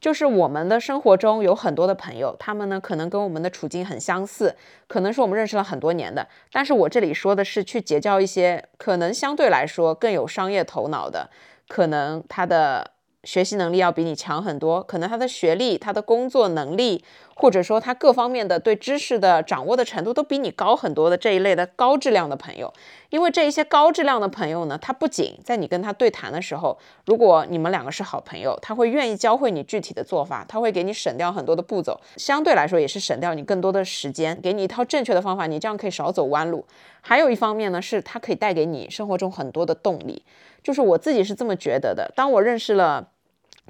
[0.01, 4.55] 就是我们的生活中有很多的朋友，他们呢可能跟我们的处境很相似，
[4.87, 6.29] 可能是我们认识了很多年的。
[6.53, 11.29] 但是我这里说的是去结交一些可能相对来说更有商业头脑的，
[11.67, 12.93] 可能他的。
[13.25, 17.05] 学习能力要比你强很多，可能他的学历、他的工作能力，
[17.35, 22.73] 或者说他各方面的对知识的掌握的程度都比你高很多的这一类的高质量的朋友。
[23.11, 36.65] 因为这一些高质量的朋友呢，他不仅在你跟他对谈的时候，如果你们两个是好朋友，他会愿意教会你具体的做法，他会给你省掉很多的步骤，相对来说也是省掉你更多的时间，给你一套正确的方法，你这样可以少走弯路。
[37.03, 40.23] 还有一方面呢，是他可以带给你生活中很多的动力。
[40.63, 42.13] 就是我自己是这么觉得的。
[42.15, 43.09] 当我认识了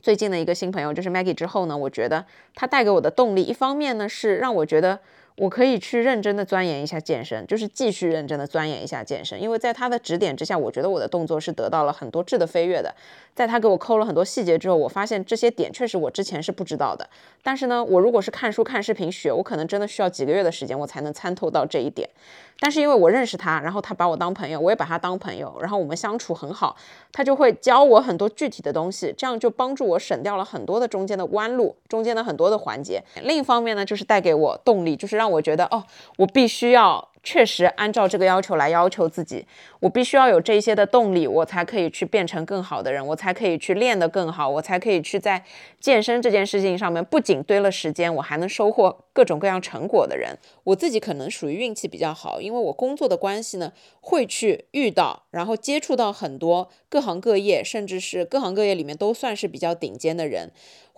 [0.01, 2.25] 最近的一个新朋友，就是 Maggie 之后呢，我觉得
[2.55, 5.01] 他带给我的动力，一方面呢是让我觉得。
[5.37, 12.95] 我可以去认真的钻研一下健身，就是继续认真的钻研一下健身，因为在他的指点之下，我觉得我的动作是得到了很多质的飞跃的。
[13.35, 17.09] 在他给我抠了很多细节之后，我发现这些点确实我之前是不知道的。
[17.43, 22.07] 但是呢，我如果是看书看视频学，我可能真的需要几个月的时间，我才能参透到这一点。
[22.61, 26.77] 但是因为我认识他，然后他把我当朋友，我也把他当朋友，然后我们相处很好，
[27.11, 33.03] 他就会教我很多具体的东西，这样就帮助我省掉了很多的中间的弯路，中间的很多的环节。
[33.23, 35.85] 另一方面呢，就是带给我动力，就是让我觉得哦，
[36.19, 37.09] 我必须要。
[37.23, 39.47] 确实按照这个要求来要求自己，
[39.81, 45.45] 我必须要有这些的动力，我才可以去变成更好的人，我才可以去练得更好，我才可以去在
[45.79, 50.37] 健身这件事情上面不仅堆了时间，我还能收获各种各样成果的人。
[50.65, 60.51] 我自己可能属于运气比较好，因为我工作的关系呢，会去遇到，然后接触到很多各行各业，甚至是各行各业里面都算是比较顶尖的人。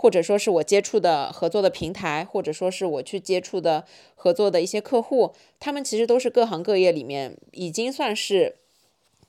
[0.02, 3.84] 或者说是我接触的合作的平台，或者说是我去接触的
[4.16, 8.56] 合作的一些客户，他们其实都是各行各业里面已经算是。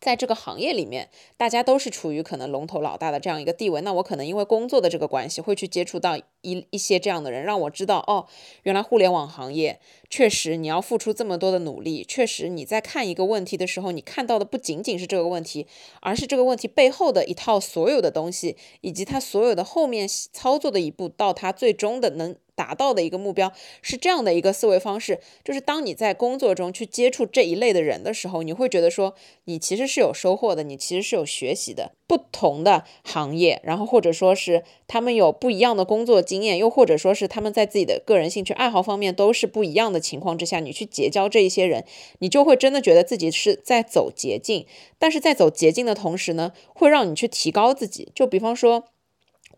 [0.04, 3.80] 在这个行业里面，大家都是处于可能龙头老大的这样一个地位。
[3.80, 8.28] 那我可能因为工作的这个关系，会去接触到一一些这样的人，让我知道哦，
[8.64, 12.04] 原来互联网行业确实你要付出这么多的努力。
[12.04, 15.66] 确实你在看一个问题的时候，你看到的不仅仅是这个问题，
[16.02, 22.36] 而是这个问题背后的一套所有的东西，以及它所有的后面操作的一步到它最终的能。
[22.56, 31.94] 达到的一个目标是这样的一个思维方式，就是当你在工作中去接触这一类的人的时候，你会觉得说你其实是有收获的，你其实是有学习的。
[32.06, 41.86] 不同的行业，然后或者说是他们有不一样的工作经验，又或者说是他们在自己的个人兴趣爱好方面都是不一样的情况之下，你去结交这一些人，
[42.20, 44.68] 你就会真的觉得自己是在走捷径。
[45.00, 48.12] 但是在走捷径的同时呢，会让你去提高自己。
[48.14, 48.84] 就比方说。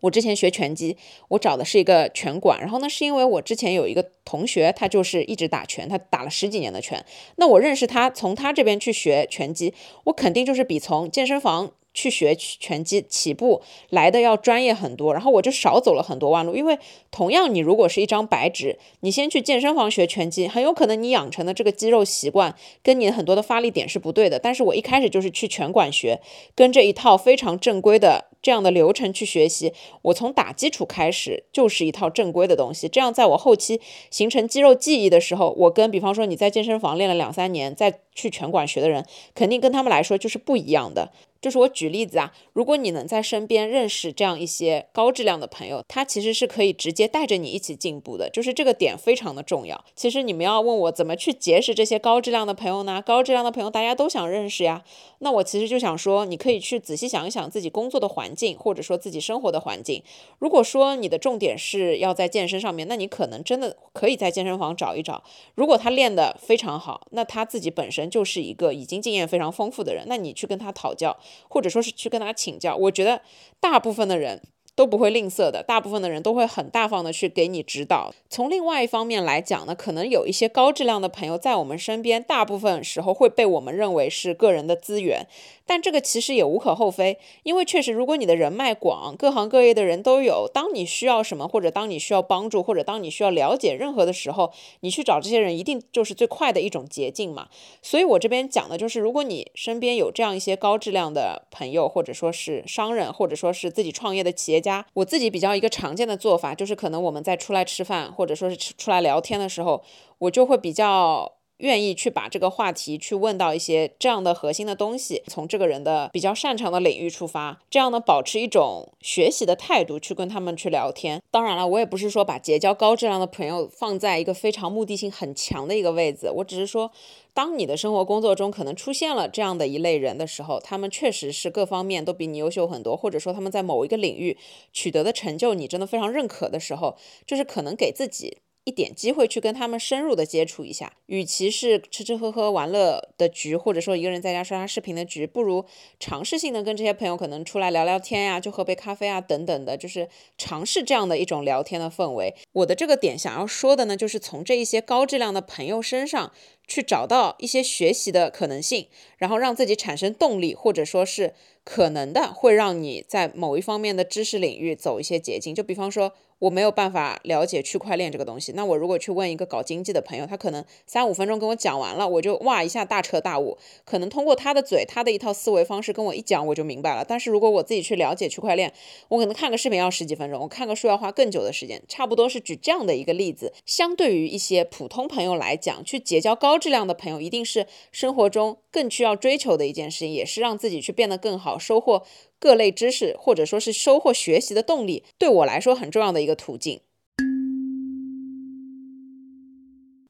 [0.00, 0.96] 我之前学拳击，
[1.28, 7.04] 我找的是一个拳馆，然后呢，是因为我之前有一个同学，他就是一直打拳，他打了十几年的拳，
[7.36, 9.72] 那我认识他，从他这边去学拳击，
[10.04, 11.72] 我肯定就是比从健身房。
[11.98, 16.54] 去学拳击起步来的要专业很多，然后我就少走了很多弯路。
[16.54, 16.78] 因为
[17.10, 24.38] 同样，你如果是一张白纸，你先去健身房学拳击，很有可能你养成的这个肌肉习惯跟你很多的发力点是不对的。
[24.38, 26.20] 但是我一开始就是去拳馆学，
[26.54, 32.88] 跟着一套非常正规的这样的流程去学习，我从打基础开始就是一套正规的东西。
[32.88, 39.04] 这样在我后期形成肌肉记忆的时候，我跟比方说你在健身房练了两三年再去拳馆学的人，
[39.34, 41.10] 肯定跟他们来说就是不一样的。
[41.40, 48.28] 就是我举例子啊，如果你能在身边认识这样一些高质量的朋友，他其实是可以直接带着你一起进步的。
[48.30, 49.84] 就是这个点非常的重要。
[49.94, 53.02] 其实你们要问我怎么去结识这些高质量的朋友呢？
[53.04, 54.82] 高质量的朋友大家都想认识呀。
[55.18, 60.02] 那我其实就想说，你可以去仔细想一想自己工作的环境，或者说自己生活的环境。
[60.38, 65.22] 如果说你的重点是要在健身上面，那你可能真的可以在健身房找一找。
[65.54, 71.16] 如果他练得非常好，那他自己本身就是一个已经经验非常丰富的人，那你去跟他讨教，
[71.48, 73.22] 或者说是去跟他请教，我觉得
[73.60, 74.42] 大部分的人。
[74.76, 78.14] 都不会吝啬的，大部分的人都会很大方的去给你指导。
[78.28, 85.26] 从另外一方面来讲呢，可能有一些高质量的朋友在我们身边，大部分时候会被我们认为是个人的资源，
[85.66, 97.48] 但这个其实也无可厚非，因为确实，如果你的人脉广，各行各业的人都有，当你需要什么，或者当你需要帮助，或者当你需要了解任何的时候，你去找这些人，一定就是最快的一种捷径嘛。
[97.82, 104.86] 所以我这边讲的就是，如果你身边有这样一些高质量的朋友，或者说是商人，或者说是自己创业的企业家。
[104.94, 109.82] 我自己比较一个常见的做法，就是可能我们在出来吃饭，或者说是出来聊天的时候，
[110.18, 111.35] 我就会比较。
[111.58, 121.22] 愿意去把这个话题去问到一些这样的核心的东西，从这个人的比较擅长的领域出发，这样呢，保持一种学习的态度去跟他们去聊天。
[121.30, 126.90] 当然了，我也不是说把结交高质量的朋友放在一个非常目的性很强的一个位置，我只是说，
[127.32, 134.36] 当你的生活工作中可能出现了这样的一类人的时候，他们确实是各方面都比你优秀很多，或者说他们在某一个领域
[134.72, 138.38] 取得的成就你真的非常认可的时候，就是可能给自己。
[138.66, 145.64] 一点机会去跟他们深入的接触一下，与其是吃吃喝喝玩乐的局，或者说一个人在家刷刷视频的局，不如
[146.00, 152.34] 尝试性的跟这些朋友可能出来聊聊天呀，就喝杯咖啡啊等等的，就是尝试这样的一种聊天的氛围。
[152.50, 156.32] 我的这个点想要说的呢，就是从这一些高质量的朋友身上
[156.66, 158.86] 去找到一些学习的可能性，
[159.18, 165.54] 然后让自己产生动力，或者说是可能的会让你在某一方面的知识领域走一些捷径。
[165.54, 166.12] 就比方说。
[166.38, 177.02] 我没有办法了解区块链这个东西，那我如果去问一个搞经济的朋友，他可能三五分钟跟我讲完了，我就哇一下大彻大悟，可能通过他的嘴，他的一套思维方式跟我一讲，我就明白了。
[177.08, 178.70] 但是如果我自己去了解区块链，
[179.08, 181.82] 我可能看个视频要十几分钟，我看个书要花更久的时间。
[181.88, 192.02] 差不多是举这样的一个例子，相对于一些普通朋友来讲，去结交高高质量的朋友，一定是生活中更需要追求的一件事情，也是让自己去变得更好，收获。
[192.38, 196.80] 各类知识，或者说是收获学习的动力，对我来说很重要的一个途径。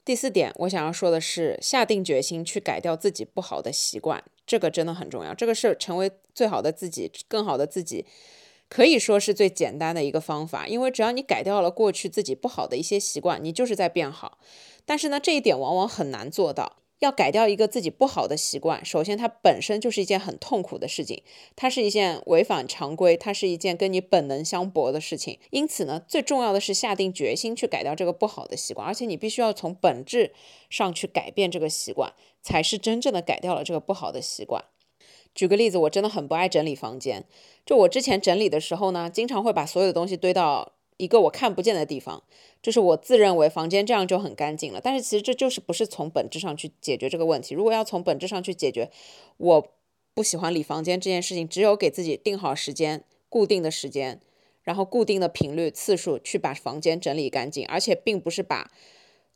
[0.04, 5.34] 第四点，我想要说的是，下定决心去改掉自己不好的习惯，这个真的很重要。
[5.34, 8.06] 这个是成为最好的自己、更好的自己，
[8.68, 10.68] 可以说是最简单的一个方法。
[10.68, 14.38] 因为只要你改掉了过去自己不好的一些习惯，你就是在变好。
[14.86, 16.76] 但是呢，这一点往往很难做到。
[17.00, 21.22] 要改掉一个自己不好的习惯，首先它本身就是一件很痛苦的事情，
[21.54, 25.38] 它是一件违反常规，它是一件跟你本能相悖的事情。
[25.50, 30.32] 因此呢，最重要的是下定决心去改掉这个不好的习惯，而且你必须要从本质
[30.70, 34.64] 上去改变这个习惯，才是真正的改掉了这个不好的习惯。
[35.34, 37.26] 举个例子，我真的很不爱整理房间，
[37.66, 40.75] 就我之前整理的时候呢，经常会把所有的东西堆到。
[40.98, 42.22] 一个我看不见的地方，
[42.62, 44.80] 就是我自认为房间这样就很干净了。
[44.82, 47.54] 但是其实这就是不是从本质上去解决这个问题。
[47.54, 48.90] 如果要从本质上去解决，
[49.36, 49.68] 我
[50.14, 54.20] 不喜欢理房间这件事情，只有给自己定好时间，固定的时间，
[54.62, 58.70] 然后固定的频率、次数去把房间整理干净，而且并不是把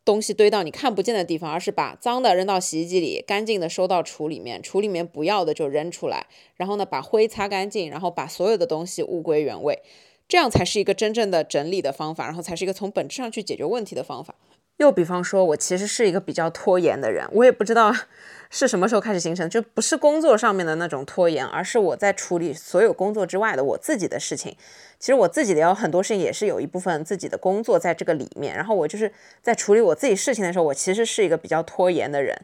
[0.03, 9.83] 东西堆到你看不见的地方，而是把脏的扔到洗衣机里，干净的收到橱里面，橱里面不要的就扔出来，然后呢把灰擦干净，然后把所有的东西物归原位。
[10.31, 14.33] 这样才是一个真正的整理的方法，然后才是一个从本质上去解决问题的方法。
[14.77, 17.93] 又比方说，我其实是一个比较拖延的人，我也不知道
[18.49, 24.57] 是什么时候开始形成，就不是工作上面的那种拖延，而是我在处理所有工作之外的我自己的事情。
[25.01, 29.12] 其实我自己的有很多事情也是有一部分自己的工作在这个里面，然后我就是
[29.43, 32.40] 在处理我自己事情的时候，我其实是一个比较拖延的人。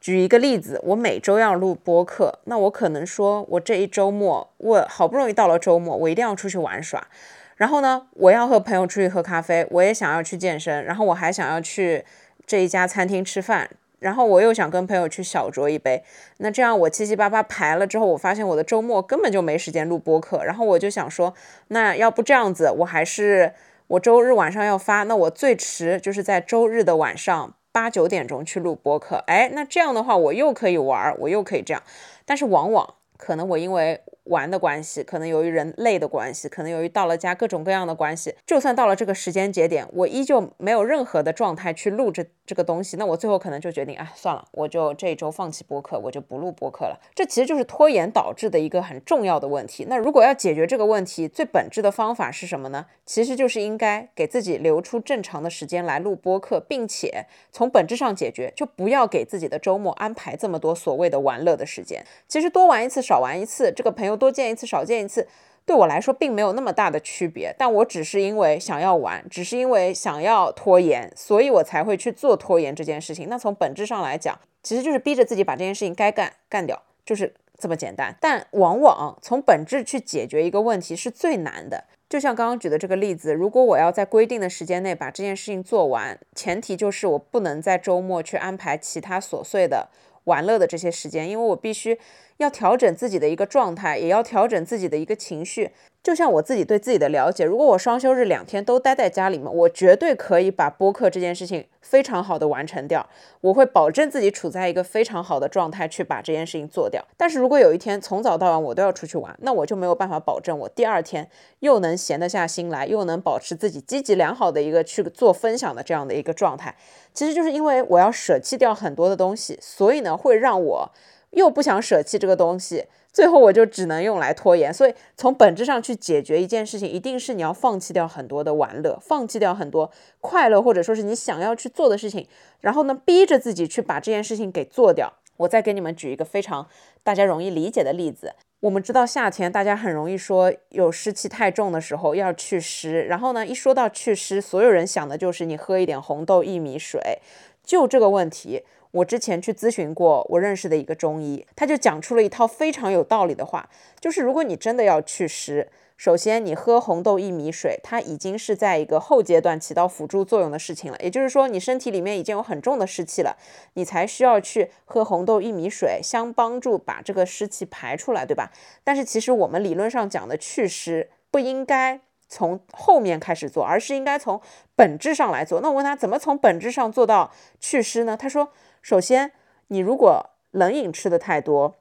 [0.00, 7.08] 举一个例子，我每周要录播客，那我可能说，我这一周末，我好不容易到了周末，我一定要出去玩耍，
[7.56, 12.04] 然后呢，我要和朋友出去喝咖啡，我也想要去健身，然后我还想要去
[12.46, 16.04] 这一家餐厅吃饭，然后我又想跟朋友去小酌一杯，
[16.36, 21.34] 那这样我七七八八排了之后，我发现我的周末根本就没时间录播客，然后我就想说，
[21.68, 23.52] 那要不这样子，我还是
[23.88, 27.54] 我周日晚上要发，那我最迟就是在周日的晚上。
[27.72, 31.82] 八九点钟去录播客，哎，那这样的话我又可以玩，我又可以这样，
[32.24, 34.02] 但是往往可能我因为。
[34.28, 47.00] 玩的关系，可能由于人累的关系，可能由于到了家各种各样的关系，就算到了这个时间节点，我依旧没有任何的状态去录这这个东西，那我最后可能就决定，哎，算了，我就这一周放弃播客，我就不录播客了。
[47.14, 49.86] 这其实就是拖延导致的一个很重要的问题。
[49.88, 52.84] 那如果要解决这个问题，最本质的方法是什么呢？
[53.06, 62.04] 其实就是应该给自己留出正常的时间来录播客，并且从本质上解决，就不要给自己的周末安排这么多所谓的玩乐的时间。
[62.26, 64.17] 其实多玩一次少玩一次，这个朋友。
[64.18, 65.26] 多见一次，少见一次，
[65.64, 67.54] 对我来说并没有那么大的区别。
[67.56, 73.28] 但我只是因为想要玩，只是因为想要拖延，所以我才会去做拖延这件事情。
[73.30, 78.14] 那从本质上来讲，其实就是逼着自己把这件事情该干干掉，就是这么简单。
[78.20, 81.84] 但往往从本质去解决一个问题是最难的。
[82.08, 89.88] 就像刚刚举的这个例子，如果我要在规定的时间内把这件事情做完，前提就是我不能在周末去安排其他琐碎的
[90.28, 91.98] 玩乐的这些时间，因为我必须
[92.36, 95.70] 要调整自己的一个状态，也要调整自己的一个情绪。
[96.08, 103.06] 就像我自己对自己的了解，如果我双休日两天都待在家里面，我绝对可以把播客这件事情非常好的完成掉。
[103.42, 107.04] 我会保证自己处在一个非常好的状态去把这件事情做掉。
[107.18, 116.74] 但是如果有一天从早到晚我都要出去玩，那我就没有办法保证我第二天又能闲得下心来，又能保持自己积极良好的一个去做分享的这样的一个状态。
[117.12, 120.90] 其实就是因为我要舍弃掉很多的东西，所以呢会让我
[121.30, 122.86] 又不想舍弃这个东西。
[123.10, 132.28] 最后我就只能用来拖延，所以从本质上去解决一件事情，一定是你要放弃掉很多的玩乐，放弃掉很多快乐，或者说是你想要去做的事情，
[132.60, 135.14] 然后呢，逼着自己去把这件事情给做掉。
[135.38, 136.68] 我再给你们举一个非常
[137.02, 147.20] 大家容易理解的例子，我们知道夏天大家很容易说有湿气太重的时候要祛湿，然后呢，一说到祛湿，所有人想的就是你喝一点红豆薏米水，
[147.64, 148.64] 就这个问题。
[148.90, 153.68] 我之前去咨询过我认识的一个中医，他就讲出了一套非常有道理的话，
[154.00, 163.36] 就是如果你真的要祛湿，首先你喝红豆薏米水，它已经是在一个后阶段起到辅助作用的事情了，也就是说你身体里面已经有很重的湿气了，
[163.74, 168.52] 你才需要去喝红豆薏米水，相帮助把这个湿气排出来，对吧？
[168.84, 174.40] 但是其实我们理论上讲的祛湿不应该从后面开始做，而是应该从
[174.76, 175.60] 本质上来做。
[175.60, 178.16] 那我问他怎么从本质上做到祛湿呢？
[178.16, 178.50] 他说。
[178.82, 179.32] 首先，
[179.68, 181.76] 你如果冷饮吃的太多，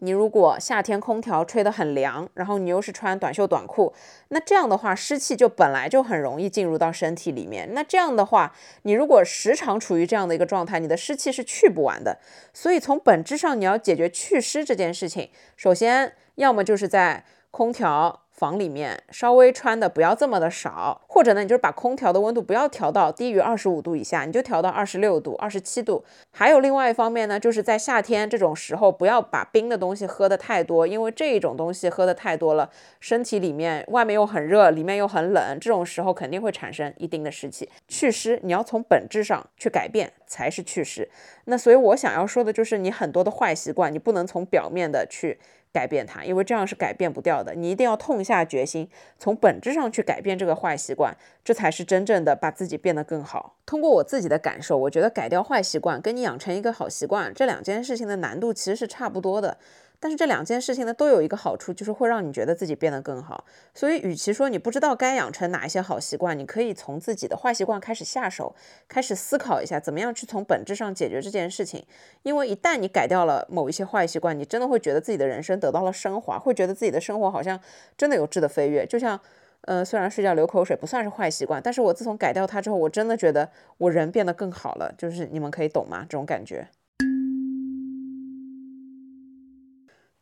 [0.00, 3.92] 你如果夏天空调吹得很凉，然后你又是穿短袖短裤，
[4.28, 7.68] 那这样的话湿气就本来就很容易进入到身体里面。
[7.74, 12.18] 那这样的话，你如果时常处于这样的一个状态，你的湿气是去不完的。
[12.54, 18.22] 所以从本质上，你要解决祛湿这件事情，首先要么就是在空调。
[18.40, 26.02] 房里面稍微穿的不要这么的少，或者呢，你就是把空调的温度不要调到低于二十五度以下，你就调到二十六度、二十七度。
[26.30, 37.68] 还有另外一方面呢，就是在夏天这种时候，不要把冰的东西喝的太多，因为这一种东西喝的太多了，身体里面外面又很热，里面又很冷，这种时候肯定会产生一定的湿气。
[37.88, 41.10] 祛湿你要从本质上去改变才是祛湿。
[41.44, 45.38] 那所以我想要说的就是，你很多的坏习惯，你不能从表面的去。
[45.72, 47.54] 改变它，因为这样是改变不掉的。
[47.54, 53.56] 你一定要痛下决心，从本质上去改变这个坏习惯，这才是真正的把自己变得更好。
[53.64, 59.56] 通过我自己的感受，我觉得改掉坏习惯跟你养成一个好习惯这两件事情的难度其实是差不多的。
[60.02, 63.44] 但是这两件事情呢，都有一个好处，就是会让你觉得自己变得更好。
[63.74, 68.54] 所以，与其说你不知道该养成哪一些好习惯，你可以从自己的坏习惯开始下手，
[68.88, 71.84] 开始思考一下怎么样去从本质上解决这件事情。
[72.22, 77.60] 因为一旦你改掉了某一些坏习惯，你真的会觉得自己的人生得到了升华，会觉得自己的生活好像
[77.98, 78.86] 真的有质的飞跃。
[78.86, 79.20] 就像，
[79.66, 84.94] 呃，虽然睡觉流口水不算是坏习惯，但是我自从改掉它之后，我真的觉得我人变得更好了。
[84.96, 86.06] 就是你们可以懂吗？
[86.08, 86.66] 这种感觉。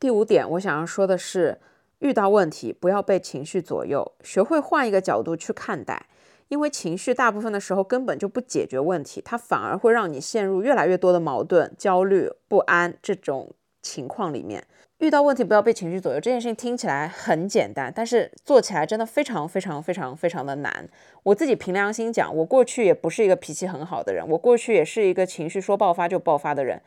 [0.01, 1.59] 第五点，我想要说的是，
[1.99, 6.07] 遇到问题不要被情绪左右，学会换一个角度去看待。
[6.47, 14.65] 因为情绪大部分的时候根本就不解决问题，它反而会让你陷入越来越多的矛盾、焦虑、不安这种情况里面。
[14.99, 20.89] 遇到问题不要被情绪左右，这件事情听起来很简单，但是做起来真的非常非常非常非常的难。
[21.25, 26.81] 我自己凭良心讲，我过去也不是一个脾气很好的人，我过去也是一个情绪说爆发就爆发的人。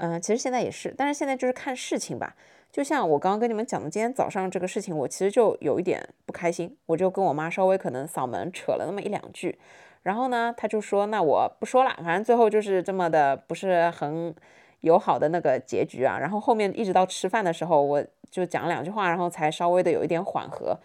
[0.00, 2.34] 嗯，其实现在也是，但是现在就是看事情吧。
[2.72, 9.58] 就像我刚刚跟你们讲的，今天早上这个事情，我其实就有一点不开心，我就跟我妈稍微可能嗓门扯了那么一两句，
[10.02, 14.34] 然后呢，她就说那我不说了，反正最后就是这么的不是很
[14.80, 16.18] 友好的那个结局啊。
[16.18, 20.78] 然后后面一直到吃饭的时候，我就讲两句话，然后才稍微的有一点缓和。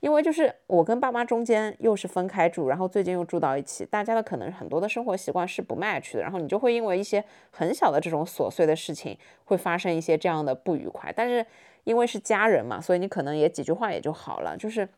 [0.00, 11.12] 因为就是我跟爸妈中间又是分开住，然后最近又住到一起，大家的可能很多的生活习惯是不 match 的，然后你就会因为一些很小的这种琐碎的事情会发生一些这样的不愉快。
[11.14, 11.44] 但是
[11.84, 14.56] 因为是家人嘛，所以你可能也几句话也就好了。
[14.56, 14.88] 就是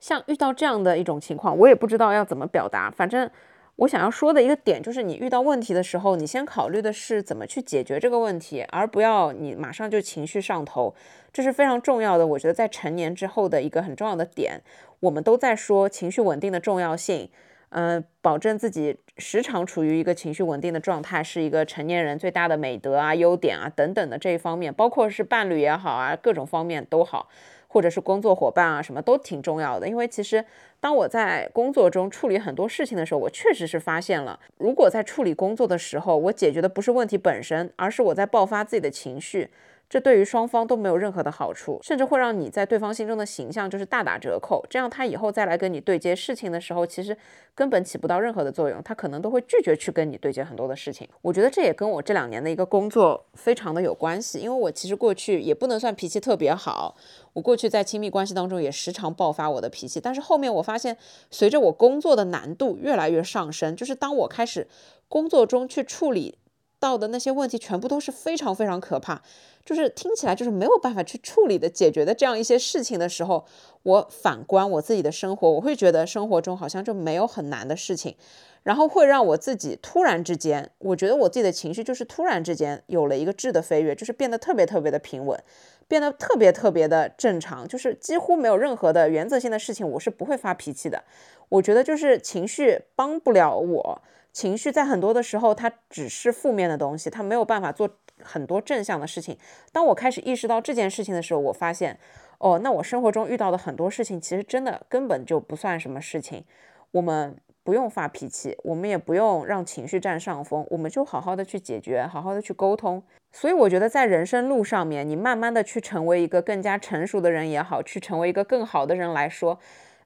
[0.00, 3.30] 像遇到这样的一种情况，我也不知道要怎么表达，反正。
[3.76, 10.94] 我想要说的一个点就是，你遇到问题的时候，你先考虑的是怎么去解决这个问题，而不要你马上就情绪上头，
[11.30, 12.26] 这是非常重要的。
[12.26, 14.62] 我觉得在成年之后的一个很重要的点，
[15.00, 17.28] 我们都在说情绪稳定的重要性，
[17.68, 27.28] 嗯，保证自己时常处于一个情绪稳定的状态，是一个成年人最大的美德啊、优点啊等等的这一方面，包括是伴侣也好啊，各种方面都好。
[27.76, 29.86] 或者是工作伙伴啊，什么都挺重要的。
[29.86, 30.42] 因为其实
[30.80, 39.50] 当我在工作中处理很多事情的时候，我确实是发现了，如果在处理工作的时候，我解决的不是问题本身，而是我在爆发自己的情绪。
[39.88, 44.64] 这对于双方都没有任何的好处，甚至会让你在对方心中的形象就是大打折扣。
[44.68, 47.16] 这样他以后再来跟你对接事情的时候，其实
[47.54, 51.08] 根本起不到任何的作用，他可能都会拒绝去跟你对接很多的事情。
[51.22, 56.96] 我觉得这也跟我这两年的一个工作非常的有关系，因为我其实过去也不能算脾气特别好，
[57.32, 60.00] 我过去在亲密关系当中也时常爆发我的脾气。
[60.00, 60.96] 但是后面我发现，
[61.30, 64.66] 随着我工作的难度越来越上升，就是当我开始
[65.08, 66.38] 工作中去处理。
[66.86, 69.20] 到的那些问题全部都是非常非常可怕，
[69.64, 73.44] 就是听起来就是没有办法去处理的、解决的这样一些事情的时候，
[73.82, 78.14] 我反观我自己的生活，我会觉得生活中好像就没有很难的事情，
[78.62, 85.42] 然后会让我自己突然之间，我觉得我自己的情绪就是突然之间有了一个质的飞跃，就是变得特别特别的平稳，
[85.88, 91.02] 变得特别特别的正常，就是几乎没有任何的原则性的事情，我是不会发脾气的。
[91.48, 94.02] 我觉得就是情绪帮不了我。
[94.36, 97.88] 情绪在很多的时候，它只是负面的东西，它没有办法做
[98.22, 99.38] 很多正向的事情。
[99.72, 101.98] 当我开始意识到这件事情的时候，我发现，
[102.36, 106.44] 哦，那我生活中遇到的很多事情，其实真的根本就不算什么事情。
[106.90, 107.34] 我们
[107.64, 113.02] 不用发脾气，我们也不用让情绪占上风，我们就好好的去解决，好好的去沟通。
[113.32, 119.58] 所以我觉得，在人生路上面，你慢慢的去成为一个更加成熟的人也好，去成为一个更好的人来说。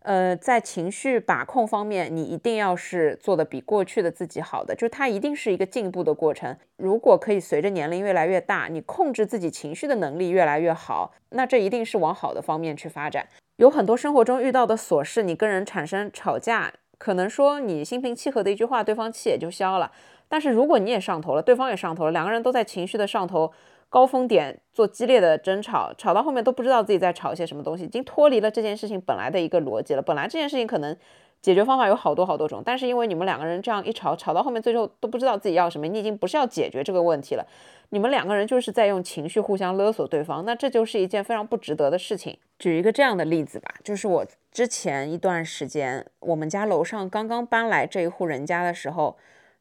[0.02, 6.56] 呃，在情绪把控方面，你一定要是做的比过去的自己好的，就它一定是一个进步的过程。
[6.78, 13.28] 如果可以随着年龄越来越大，你控制自己情绪的能力越来越好，那这一定是往好的方面去发展。
[13.56, 19.92] 有很多生活中遇到的琐事，你跟人产生吵架，可能说你心平气和的一句话，对方气也就消了。
[20.28, 23.52] 但是如果你也上头了，对方也上头了，两个人都在情绪的上头。
[23.90, 30.00] 高峰点做激烈的争吵，吵到后面都不知道自己在吵些什么东西，已经脱离了这件事情本来的一个逻辑了。
[30.00, 30.96] 本来这件事情可能
[31.42, 37.44] 解决方法有好多好多种，但是因为你们两个人这样一吵，吵到后面最后都不知道自己要什么，你已经不是要解决这个问题了，
[37.88, 42.38] 你们两个人就是在用情绪互相勒索对方，那这就是一件非常不值得的事情。
[42.60, 49.16] 举一个这样的例子吧，就是我之前一段时间，我们家楼上刚刚搬来这一户人家的时候。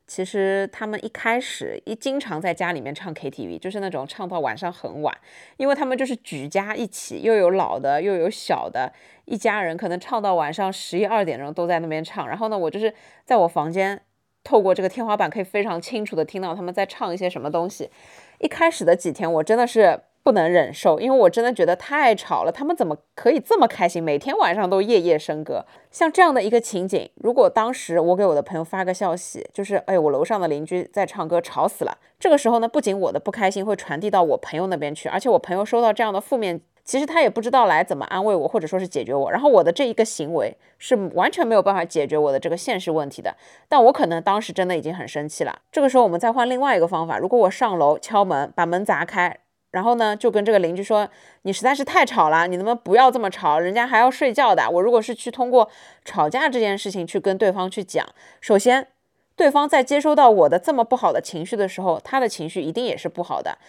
[0.10, 5.16] 其实他们一开始一经常在家里面唱 KTV，就是那种唱到晚上很晚，
[5.58, 8.92] 因为他们就是举家一起，又有老的又有小的，
[9.26, 12.28] 一家人可能唱到晚上十一二点钟都在那边唱。
[12.28, 12.92] 然后呢，我就是
[13.24, 14.02] 在我房间
[14.44, 17.92] 透过这个天花板可以非常清楚的听到他们在唱一些什么东西。
[18.40, 20.02] 一开始的几天我真的是。
[20.24, 22.52] 不能忍受，因为我真的觉得太吵了。
[22.52, 24.04] 他们怎么可以这么开心？
[24.04, 25.66] 每天晚上都夜夜笙歌。
[25.90, 31.98] 像这样的一个情景，如果当时我给我的朋友发个消息，就是哎，我楼上的邻居在唱歌，吵死了。
[32.20, 39.32] 这个时候呢，不仅我的不开心会传递到我朋友那边去，而且我朋友收到这样的负面，其实他也不知道来怎么安慰我，或者说是解决我。
[39.32, 43.36] 然后我的这一个行为是完全没有办法解决我的这个现实问题的。
[43.68, 45.60] 但我可能当时真的已经很生气了。
[45.72, 49.40] 这个时候我们再换另外一个方法，如果我上楼敲门，把门砸开。
[49.72, 51.08] 然后呢，就跟这个邻居说
[51.44, 53.60] ：“你实在是太吵了，你能不能不要这么吵？
[53.60, 55.70] 人家还要睡觉的。”我如果是去通过
[56.04, 58.04] 吵架这件事情去跟对方去讲，
[58.42, 58.88] 首先，
[59.36, 63.60] 对方在接收到我的这么不好的情绪的时候，他的情绪一定也是不好的。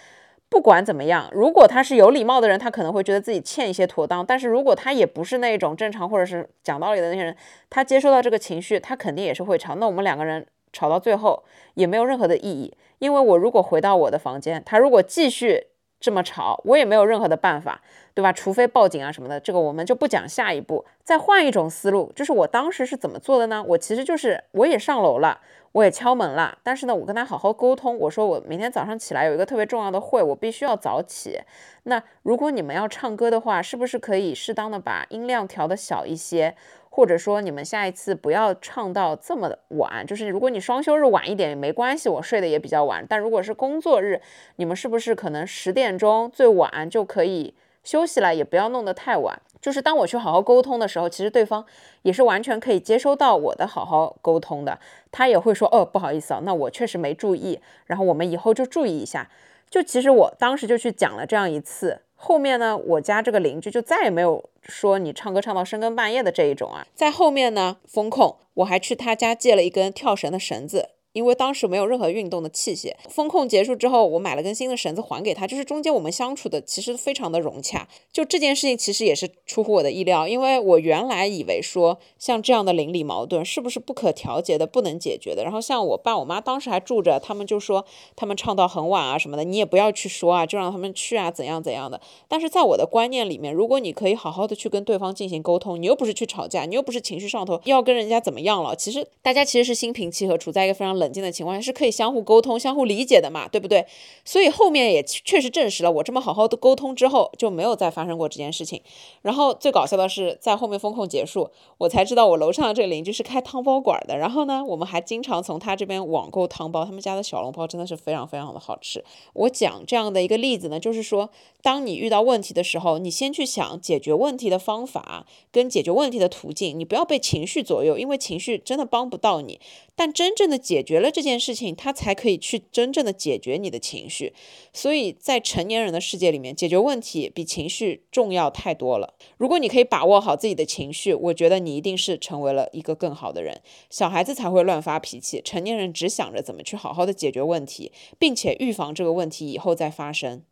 [0.49, 7.37] 不管怎么样，如果他是有礼貌的人，他可能会觉得自己欠一些妥当；但是如果他也不是那种正常或者是讲道理的那些人，
[7.69, 9.75] 他接收到这个情绪，他肯定也是会吵。
[9.75, 11.45] 那我们两个人吵到最后
[11.75, 15.67] 也没有任何的意义，因为我如果回到我的房间，他如果继续。
[16.01, 17.83] 这么吵，我也没有任何的办法，
[18.15, 18.33] 对吧？
[18.33, 20.27] 除非报警啊什么的，这个我们就不讲。
[20.27, 23.63] 下一步，再换一种思路，就是我当时是怎么做的呢？
[23.67, 25.41] 我其实就是我也上楼了，
[25.73, 31.41] 我也敲门了，但是呢，我跟他好好沟通，我说我明天早上起来有一个特别重要的会，我必须要早起。
[31.83, 36.55] 那如果你们要唱歌的话，是不是可以适当的把音量调的小一些？
[37.01, 43.03] 或者说你们下一次不要唱到这么晚，就是如果你双休日晚一点也没关系，我睡的也比较晚。
[43.09, 44.21] 但如果是工作日，
[44.57, 49.41] 你们是不是可能十点钟最晚就可以休息了，也不要弄得太晚。
[49.63, 51.65] 就是当我去好好沟通的时候，其实对方
[52.03, 54.79] 也是完全可以接收到我的好好沟通的，
[55.11, 59.31] 他也会说哦不好意思啊，那我确实没注意，然后我们以后就注意一下。
[59.71, 62.03] 就其实我当时就去讲了这样一次。
[62.23, 66.87] 后面呢，我家这个邻居就再也没有说你唱歌唱到深更半夜的这一种啊。
[66.95, 72.95] 在后面呢，风控我还去他家借了一根跳绳的绳子，因为当时没有任何运动的器械。
[73.09, 77.89] 风控结束之后，我买了根新的绳子还给他，就是中间我们相处的其实非常的融洽。
[78.13, 85.43] 就这件事情其实也是出乎我的意料，因为我原来以为说像这样的邻里矛盾是不是不可调节的、不能解决的。
[85.43, 87.85] 然后像我爸我妈当时还住着，他们就说
[88.15, 92.01] 他们唱到很晚啊什么的，你也不要去说啊，就让他们去啊，怎样怎样的。
[92.29, 101.00] 但是在我的观念里面，如果你可以好好的去跟对方进行沟通，你又不是去吵架，你又不是情绪上头要跟人家怎么样了，其实大家其实是心平气和，处在一个非常。
[101.01, 103.85] 冷静的情况下是可以相互沟通、相互理解的嘛，对不对？
[104.25, 108.81] 所以后面也确实证实了，我这么好好的沟通之后，就没有再发生过这件事情。
[109.23, 114.17] 然后最搞笑的是，在后面风控结束，我才知道我楼上的这个邻居是开汤包馆的。
[114.17, 119.03] 然后呢，我们还经常从他这边网购汤包，他们家的小笼包真的是非常非常的好吃。
[119.33, 121.31] 我讲这样的一个例子呢，就是说，
[121.63, 129.59] 当你遇到问题的时候，你先去想解决问题的方法跟解决问题的途径，你不要被情绪左右，因为情绪真的帮不到你。
[130.01, 134.33] 但真正的解决了这件事情，他才可以去真正的解决你的情绪。
[134.73, 139.13] 所以在成年人的世界里面，解决问题比情绪重要太多了。
[139.37, 143.61] 如果你可以把握好自己的情绪，我觉得你一定是成为了一个更好的人。
[143.91, 150.43] 小孩子才会乱发脾气，成年人只想着怎么去好好的解决问题，并且预防这个问题以后再发生。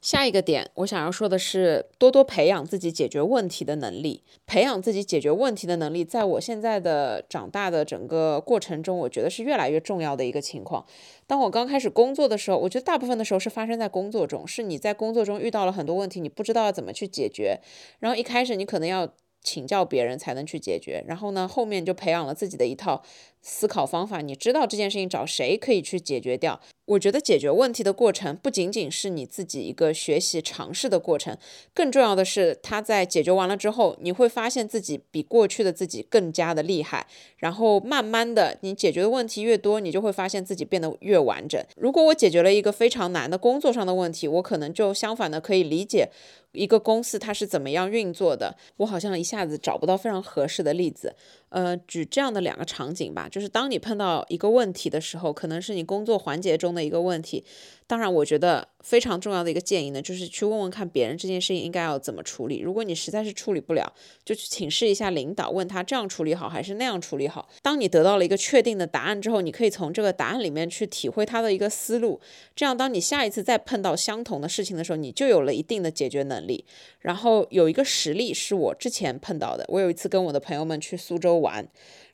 [0.00, 4.22] 下一个点，我想要说的是，多多培养自己解决问题的能力。
[4.46, 10.86] 培养自己解决问题的能力，在我现在的长大的整个过程中，我觉得是越来越重要的一个情况。
[11.26, 17.60] 当我刚开始工作的时候，我觉得大部分的时候是发生在工作中，是你在工作中遇到了很多问题，你不知道要怎么去解决，
[17.98, 19.08] 然后一开始你可能要。
[19.42, 23.00] 请教别人才能去解决，然后呢，后面就培养了自己的一套
[23.46, 24.20] 思考方法。
[24.20, 26.60] 你知道这件事情找谁可以去解决掉？
[26.86, 31.36] 我觉得解决问题的过程不仅仅是你自己一个学习尝试的过程，
[31.74, 37.06] 更重要的是他在解决完了之后，你会发现自己比过去的自己更加的厉害。
[37.38, 41.60] 然后慢慢的，你解决的问题越多，你就会发现自己变得越完整。
[41.76, 46.10] 如果我解决了一个非常难的工作上的问题，我可能就相反的可以理解。
[46.52, 48.56] 一个公司它是怎么样运作的？
[48.78, 51.14] 我好像一下子找不到非常合适的例子。
[51.48, 57.44] 呃，举这样的两个场景吧，就是当你碰到一个问题的时候，可能是你工作环节中的一个问题。
[57.88, 62.58] 当然，我觉得非常重要的一个建议呢，就是去问问看别人这件事情应该要怎么处理。
[62.58, 63.92] 如果你实在是处理不了，
[64.24, 67.48] 就去请示一下领导，问他这样处理好还是那样处理好。
[67.62, 72.20] 当你得到了一个确定的答案之后，你可以从这个答案里面去体会他的一个思路。
[72.56, 76.64] 这样，当你下一次再碰到相同的事情的时候，你就有了一定的解决能力。
[76.98, 81.64] 然后有一个实例是我之前碰到的，我有一次跟我的朋友们去苏州玩，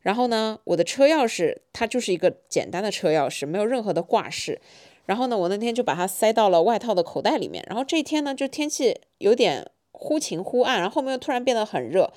[0.03, 4.61] 然后呢，我的车钥匙它就是一个简单的车钥匙，没有任何的挂饰。
[5.12, 7.62] 然后呢，我那天就把它塞到了外套的口袋里面。
[7.68, 12.10] 然后这一天呢，就天气有点忽晴忽暗，然后后面又突然变得很热。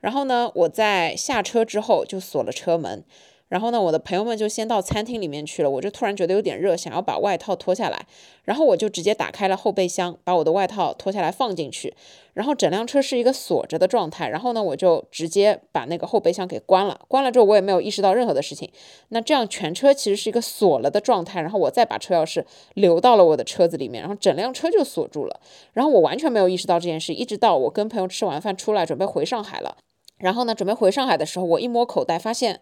[0.00, 3.04] 然后呢，我在下车之后就锁了车门。
[3.50, 8.06] 然后呢，我的朋友们就先到餐厅里面去了，我就突然觉得有点热，想要把外套脱下来，
[8.44, 11.92] 然后我就直接打开了后备箱，把我的外套脱下来放进去，
[12.34, 18.70] 然后整辆车是一个锁着的状态，然后呢，我就直接把那个后备箱给关了，关了之后我也没有意识到任何的事情，
[19.08, 22.44] 那这样全车其实是一个锁了的状态，然后我再把车钥匙
[22.74, 25.40] 留到了我的车子里面，然后整辆车就锁住了，
[25.72, 29.76] 然后我完全没有意识到这件事，一直到我跟朋友吃完饭出来准备回上海了，
[30.18, 32.60] 然后呢，准备回上海的时候，我一摸口袋发现。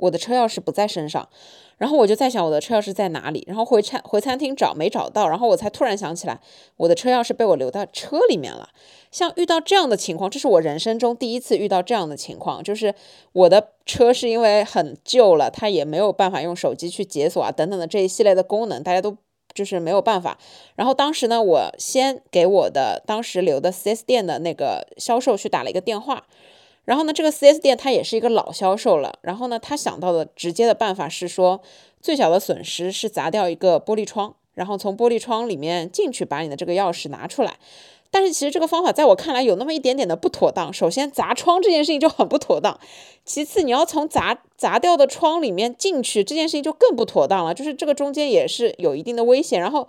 [0.00, 1.28] 我的车钥匙不在身上，
[1.78, 6.40] 然后我就在想我的车钥匙在哪里，然后回餐回餐厅找没找到，然后我才突然想起来
[6.76, 8.68] 我的车钥匙被我留到车里面了。
[9.10, 12.94] 像遇到这样的情况，这是我人生中第一次遇到这样的情况，就是
[13.32, 19.16] 我的车是因为很旧了，它也没有办法用手机去解锁啊等等的这一系列的功能，大家都
[19.52, 20.38] 就是没有办法。
[20.76, 26.24] 然后当时呢，我先给我的当时留的 4S 店的那个销售去打了一个电话。
[26.84, 29.18] 然后呢，这个 4S 店它也是一个老销售了。
[29.22, 31.60] 然后呢，他想到的直接的办法是说，
[32.00, 37.58] 最小的损失是砸掉一个玻璃窗，然后从玻璃窗里面进去把你的这个钥匙拿出来。
[38.10, 40.72] 但是其实这个方法在我看来有那么一点点的不妥当。
[40.72, 42.80] 首先砸窗这件事情就很不妥当，
[43.24, 49.60] 其次你要从砸砸掉的窗里面进去这件事情就更不妥当了，就是这个中间也是有一定的危险。
[49.60, 49.88] 然后。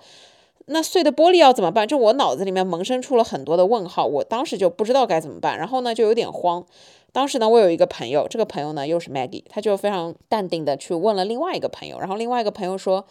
[0.68, 1.88] 那碎的玻璃要怎么办？
[1.88, 6.66] 就我脑子里面萌生出了很多的问号，我当时就不知道该怎么办，然后呢就有点慌。
[7.12, 13.05] 当时呢我有一个朋友，这个朋友呢又是 Maggie，他就非常淡定的去问了另外一个朋友，然后另外一个朋友说，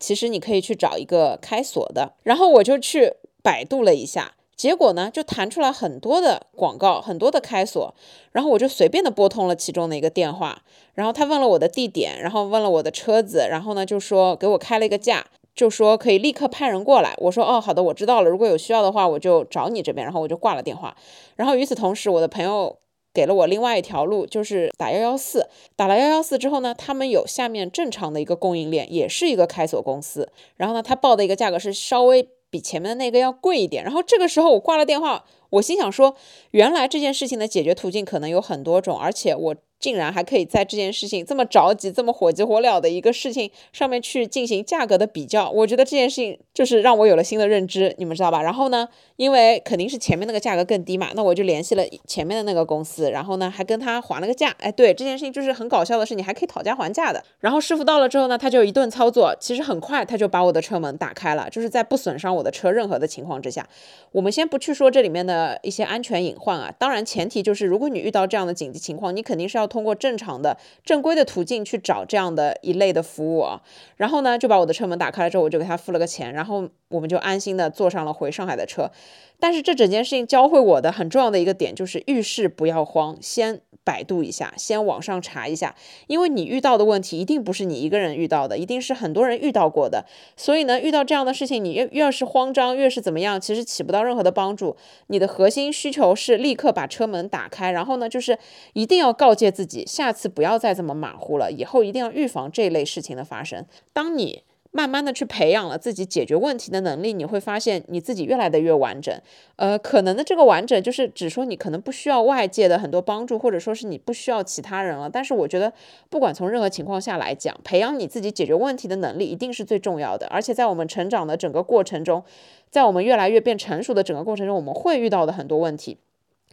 [0.00, 2.14] 其实你可以去找一个开锁的。
[2.24, 7.94] 然后我就去百度了一下，结果呢就弹出来很多的广告，很多的开锁，
[8.32, 10.62] 然后我就随便的拨通了其中的一个电话，
[10.94, 15.26] 然后他问了我的地点，然后问了我的车子，然后呢就说给我开了一个价。
[15.54, 18.28] 就说可以立刻派人过来，我说哦好的，我知道了。
[18.28, 20.96] 如果有需要的话，我就找你这边，然后我就挂了电话。
[21.36, 22.76] 然后与此同时，我的朋友
[23.12, 25.46] 给了我另外一条路，就是打幺幺四。
[25.76, 30.28] 打了幺幺四之后呢，他们有下面正常的一个供应链，也是一个开锁公司。
[30.56, 33.84] 然后呢，他报的一个价格是稍微比前面的那个要贵一点。
[33.84, 36.16] 然后这个时候我挂了电话，我心想说，
[36.50, 39.54] 原来这件事情的解决途径可能有很多种，而且我。
[39.84, 48.40] 竟然还可以在这件事情这么着急、这么火急火燎的一个事情上面去进行价格的比较，我觉得这件事情就是让我有了新的认知，你们知道吧？
[48.40, 54.56] 然后呢，因为肯定是前面那个价格更低嘛，那我就联系了前面的那个公司，然后呢还跟他还了个价。
[54.58, 57.22] 哎，对，这件事情就是很搞笑的是，你还可以讨价还价的。
[57.40, 63.68] 然后师傅到了之后呢，他就一顿操作，其实很快他就把我的车门打开了，就是在不损伤我的车任何的情况之下。
[64.12, 70.56] 我们先不去说这里面的一些安全隐患啊，当然前提就是如果你遇到这样的紧急情况，你肯定是要通过正常的。
[70.84, 73.60] 正规的途径去找这样的一类的服务啊，
[73.96, 78.92] 然后呢就把我的车门打开了之后，我就给他付了个钱，然后我们就安心的坐上了回上海的车。
[79.40, 83.60] 但是这整件事情教会我的很重要的一个点就是遇事不要慌，先。
[83.86, 85.74] 百度一下，先网上查一下，
[86.06, 90.06] 因为你遇到的问题一定不是你一个人遇到的，一定是很多人遇到过的。
[90.38, 94.74] 所以呢，遇到这样的事情，你越越是慌张，越是怎么样，其实起不到任何的帮助。
[95.08, 98.38] 你的核心需求是立刻把车门打开，然后呢，就是
[98.72, 103.64] 一定要告诫自己，下次不要再这么马虎了，以后一定要预防这类事情的发生。
[103.92, 104.42] 当你
[104.76, 109.14] 慢慢的去培养了自己解决问题的能力，你会发现你自己越来的越完整。
[109.54, 115.08] 呃，可能的这个完整就是只说你可能不需要外界的很多帮助，或者说是你不需要其他人了。
[115.08, 115.72] 但是我觉得，
[116.10, 120.26] 不管从任何情况下来讲，培养你自己解决问题的能力一定是最重要的。
[120.26, 122.24] 而且在我们成长的整个过程中，
[122.68, 125.98] 在我们越来越变成熟的整个过程中，我们会遇到的很多问题。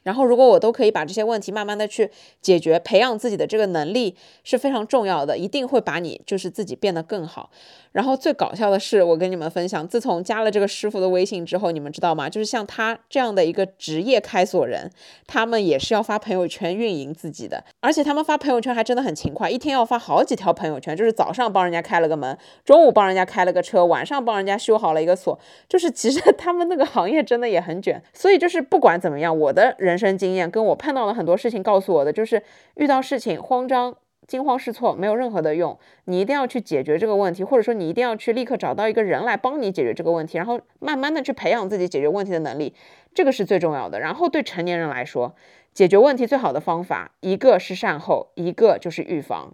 [0.03, 2.09] 然后，如果我都可以把这些问题慢慢的去
[2.41, 7.49] 解决，培养自己的这个能力是非常重要的，一定会把你就是自己变得更好。
[7.91, 12.29] 然后最搞笑的是，我跟你们分享，自从加了这个师傅的微信之后，你们知道吗？
[12.29, 14.89] 就是像他这样的一个职业开锁人，
[15.27, 25.37] 他们也是要发朋友圈运营自己的，而且他们发朋友圈还真的很勤快，一天要发好几条朋友圈，就是早上帮人家开了个门，中午帮人家开了个车，晚上帮人家修好了一个锁，
[25.67, 28.01] 就是其实 他们那个行业真的也很卷。
[28.13, 32.41] 所以就是不管怎么样，我的人人生经验跟我碰到了很多事情告诉我的，就是
[32.75, 33.95] 遇到事情慌张。
[34.27, 42.73] 惊慌失措没有任何的用，你一定要去解决这个问题，或者说你一定要去立刻找到一个人来帮你解决这个问题，然后慢慢的去培养自己解决问题的能力，
[43.13, 43.99] 这个是最重要的。
[43.99, 45.35] 然后对成年人来说，
[45.73, 49.53] 解决问题最好的方法，一个是善后，一个就是预防。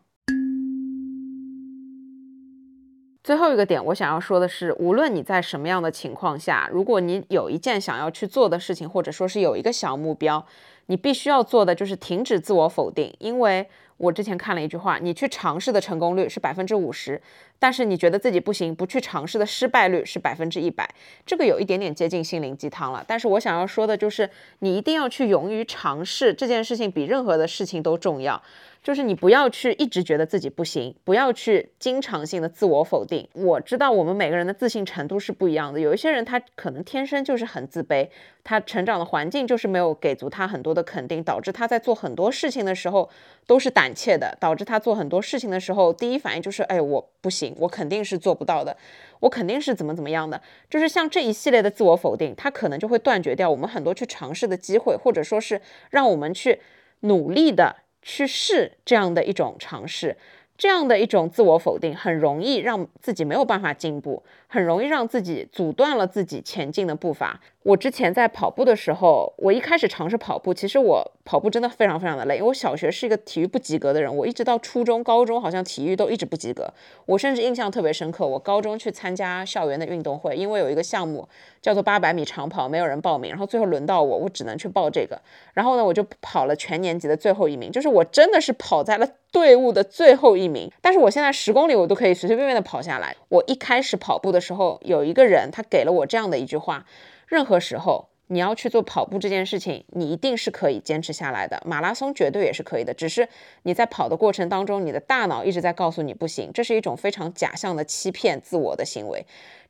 [3.27, 10.45] 最后一个点，我想要说的是，无论你在什么样的情况下，如果你有一件想要去做的事情，或者说是有一个小目标，
[10.85, 13.67] 你必须要做的就是停止自我否定，因为。
[13.97, 17.21] 我之前看了一句话，你去尝试的成功率是百分之五十，
[17.59, 20.87] 但是你觉得自己不行，不去尝试的失败率是百分之一百。
[21.25, 24.29] 这个有一点点接近心灵鸡汤了，但是我想要说的就是，
[24.59, 28.41] 你一定要去勇于尝试这件事情，比任何的事情都重要。
[28.83, 33.27] 就是你不要去一直觉得自己不行，不要去经常性的自我否定。
[33.33, 38.07] 我知道我们每个人的自信程度是不一样的，有一些人他可能天生就是很自卑，
[38.45, 43.09] 他成长的环境就是没有给足他很多的肯定，导致他在做很多事情的时候
[43.47, 48.77] 都是胆怯的，导致他做很多事情的时候第一反应就是，哎，我不行，我肯定是做不到的，
[49.21, 50.39] 我肯定是怎么怎么样的。
[50.69, 56.59] 就是像这一系列的自我否定，他可能就会断绝掉我们很多去尝试的机会，或者说是让我们去
[56.99, 57.77] 努力的。
[57.99, 60.15] 去试这样的一种尝试，
[60.57, 67.39] 这样的一种自我否定，很容易让自己没有办法进步，很容易让自己阻断了自己前进的步伐。
[67.63, 72.35] 我之前在跑步的时候，我一开始尝试跑步，其实我跑步真的非常非常的累。
[72.37, 76.65] 因为我小学是一个体育不及格的人，我一直到初中、高中好像体育都一直不及格。
[77.05, 81.27] 我甚至印象特别深刻，我高中去参加校园的运动会，因为有一个项目
[81.61, 85.21] 叫做八百米长跑，没有人报名，然后最后轮到我，我只能去报这个。
[85.53, 90.71] 然后呢，我就跑了全年级的最后一名，就是我真的是跑在了队伍的最后一名。
[90.81, 93.13] 但是我现在十公里我都可以随随便便的跑下来。
[93.27, 96.85] 我一开始跑步的的时候，有一个人他给了我这样的一句话。
[97.25, 101.61] 任何时候，你要去做跑步这件事情，你一定是可以坚持下来的。
[101.65, 103.27] 马拉松绝对也是可以的，只是
[103.63, 109.25] 你在跑的过程当中，你的大脑一直在告诉你不行，这是一种非常假象的欺骗自我的行为。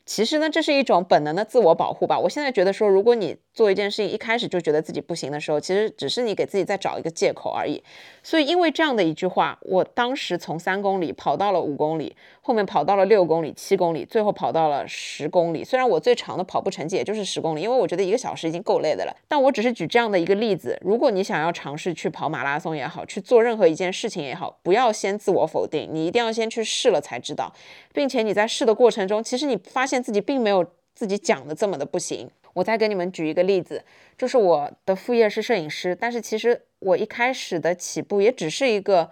[0.06, 2.18] 其实呢，这是一种本能的自我保护吧。
[2.18, 7.84] 我现在觉得说，如果你做一件事情一开始就觉得自己不行的时候，其实只是你给自己在找一个借口而已。
[8.24, 12.16] 所以因为这样的一句话，我当时从三公里跑到了五公里，
[12.48, 15.66] 后面跑到了六公里、七公里，最后跑到了十公里。
[15.66, 19.14] 虽然我最长的跑步成绩也就是十公里，因为我觉得一个小时已经够累的了。
[19.28, 27.54] 但我只是举这样的一个例子，如果你想要尝试去跑马拉松也好，去做任何一件事情也好，不要先自我否定，你一定要先去试了才知道，
[27.94, 29.98] 并且你在试的过程中，其实你发现。
[30.08, 32.30] 自己并没有自己讲的这么的不行。
[32.54, 33.84] 我再给你们举一个例子，
[34.18, 39.10] 就是我的副业是摄影师，但是其实我一开始的起步也只是一个。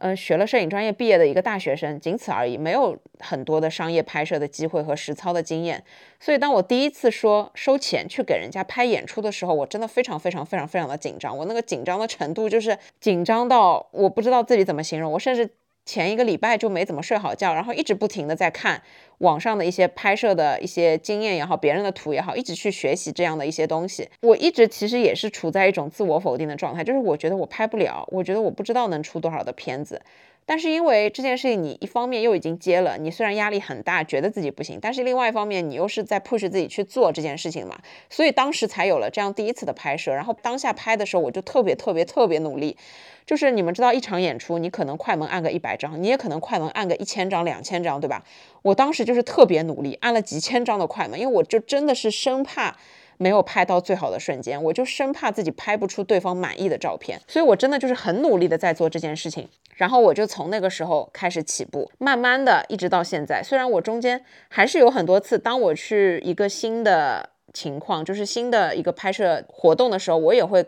[0.00, 5.82] 嗯，学了摄影专业毕业的一个大学生，仅此而已，没有很多的商业拍摄的机会和实操的经验。
[6.20, 11.36] 所以，当我第一次说收钱去给人家拍演出的时候，我真的非常非常非常非常的紧张。
[11.36, 15.12] 我那个紧张的程度就是紧张到我不知道自己怎么形容。
[15.12, 15.50] 我甚至。
[15.88, 18.82] 前一个礼拜就没怎么睡好觉，然后一直不停的在看
[19.20, 24.06] 网上的一些拍摄的一些经验也好，别人的图也好，一直去学习这样的一些东西。
[24.20, 30.02] 我一直其实也是处在一种自我否定的状态，就是我觉得我拍不了，我觉得我不知道能出多少的片子。
[30.48, 37.78] 但是因为这件事情，你一方面又已经接了，你虽然压力很大，觉得自己不行，但是另外一方面你又是在 push 自己去做这件事情嘛，
[38.08, 40.14] 所以当时才有了这样第一次的拍摄。
[40.14, 42.78] 然后当下拍的时候，我就特别特别特别努力。
[43.26, 48.24] 就是你们知道，一场演出你可能快门按个一百张，你也可能快门按个一千张、两千张，对吧？
[48.62, 52.74] 我当时就是特别努力，按了几千张的快门，因为我就真的是生怕。
[53.18, 59.46] 没有拍到最好的瞬间，我就生怕自己拍不出对方满意的照片，所以我真的就是很努力的在做这件事情。
[59.74, 63.42] 然后我就从那个时候开始起步，慢慢的一直到现在。
[63.42, 70.64] 虽然我中间还是有很多次，当我去一个新的情况，就是新的一个拍摄活动的时候，我也会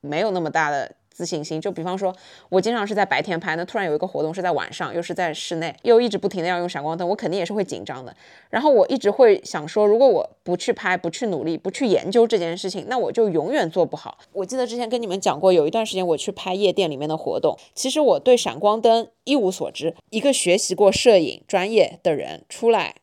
[0.00, 0.92] 没有那么大的。
[1.20, 2.16] 自信心，就比方说，
[2.48, 8.16] 我经常是在白天拍，那突然有一个活动是在晚上，又是在室内，又一直不停的要用闪光灯，我肯定也是会紧张的。
[8.48, 14.16] 然后我一直会想说，如果我不去拍，不去努力，不去研究这件事情，那我就永远做不好。
[14.32, 19.94] 我记得之前跟你们讲过，有一段时间我去拍夜店里面的活动，其实我对闪光灯一无所知。
[20.08, 22.94] 一个学习过摄影专业的人出来。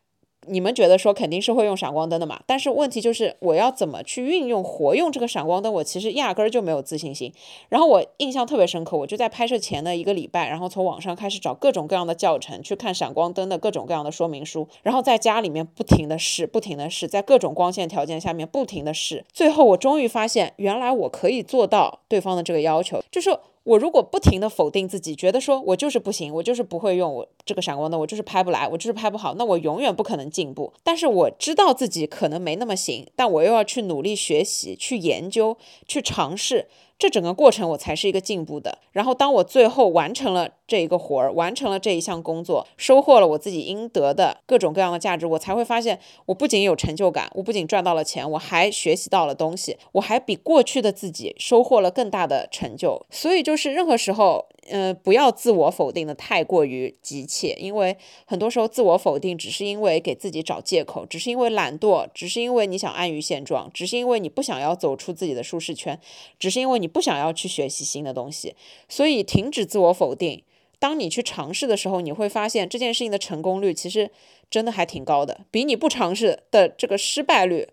[0.48, 2.40] 你们觉得说肯定是会用闪光灯的嘛？
[2.46, 7.32] 但是问题就是我要怎么去运用活用这个闪光灯，我其实压根儿就没有自信心。
[7.68, 23.38] 然后我印象特别深刻，我就在拍摄前的一个礼拜，然后从网上开始找各种各样的教程，去看闪光灯的各种各样的说明书，然后在家里面不停的试，不停的试，在各种光线条件下面不停的试，最后我终于发现，原来我可以做到对方的这个要求，就是。
[23.68, 30.72] 我如果不停的否定自己，觉得说我就是不行，我就是不会用我这个闪光灯，我就是拍不来，我就是拍不好，那我永远不可能进步。
[30.82, 36.66] 但是我知道自己可能没那么行，但我又要去努力学习，去研究，去尝试。
[36.98, 38.78] 这整个过程我才是一个进步的。
[38.92, 53.06] 然后当我最后完成了这一个活儿，完成了这一项工作，收获了我自己应得的各种各样的价值，我才会发现，我不仅有成就感，我不仅赚到了钱，我还学习到了东西，我还比过去的自己收获了更大的成就。
[53.10, 54.46] 所以就是任何时候。
[54.70, 57.96] 嗯，不要自我否定的太过于急切，因为
[58.26, 65.98] 很多时候自我否定只是因为给自己找借口，只是因为懒惰，只是因为你想安于现状，只是因为你不想要走出自己的舒适圈，
[66.38, 68.54] 只是因为你不想要去学习新的东西。
[68.88, 70.42] 所以停止自我否定。
[70.80, 74.10] 当你去尝试的时候，你会发现这件事情的成功率其实
[74.48, 77.68] 真的还挺高的，比你不尝试的这个失败率。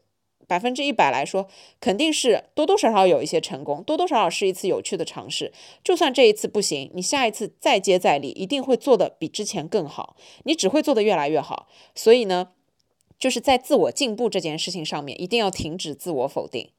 [0.48, 1.48] 百分之一百来说，
[1.80, 5.52] 肯定是多多少少有一些成功，多多少少是一次有趣的尝试。
[5.84, 10.16] 就算这一次不行，你下一次再接再厉，一定会做的比之前更好。
[10.44, 11.68] 你只会做的越来越好。
[11.94, 12.50] 所以呢，
[13.18, 16.70] 就是在自我进步这件事情上面，一定要停止自我否定。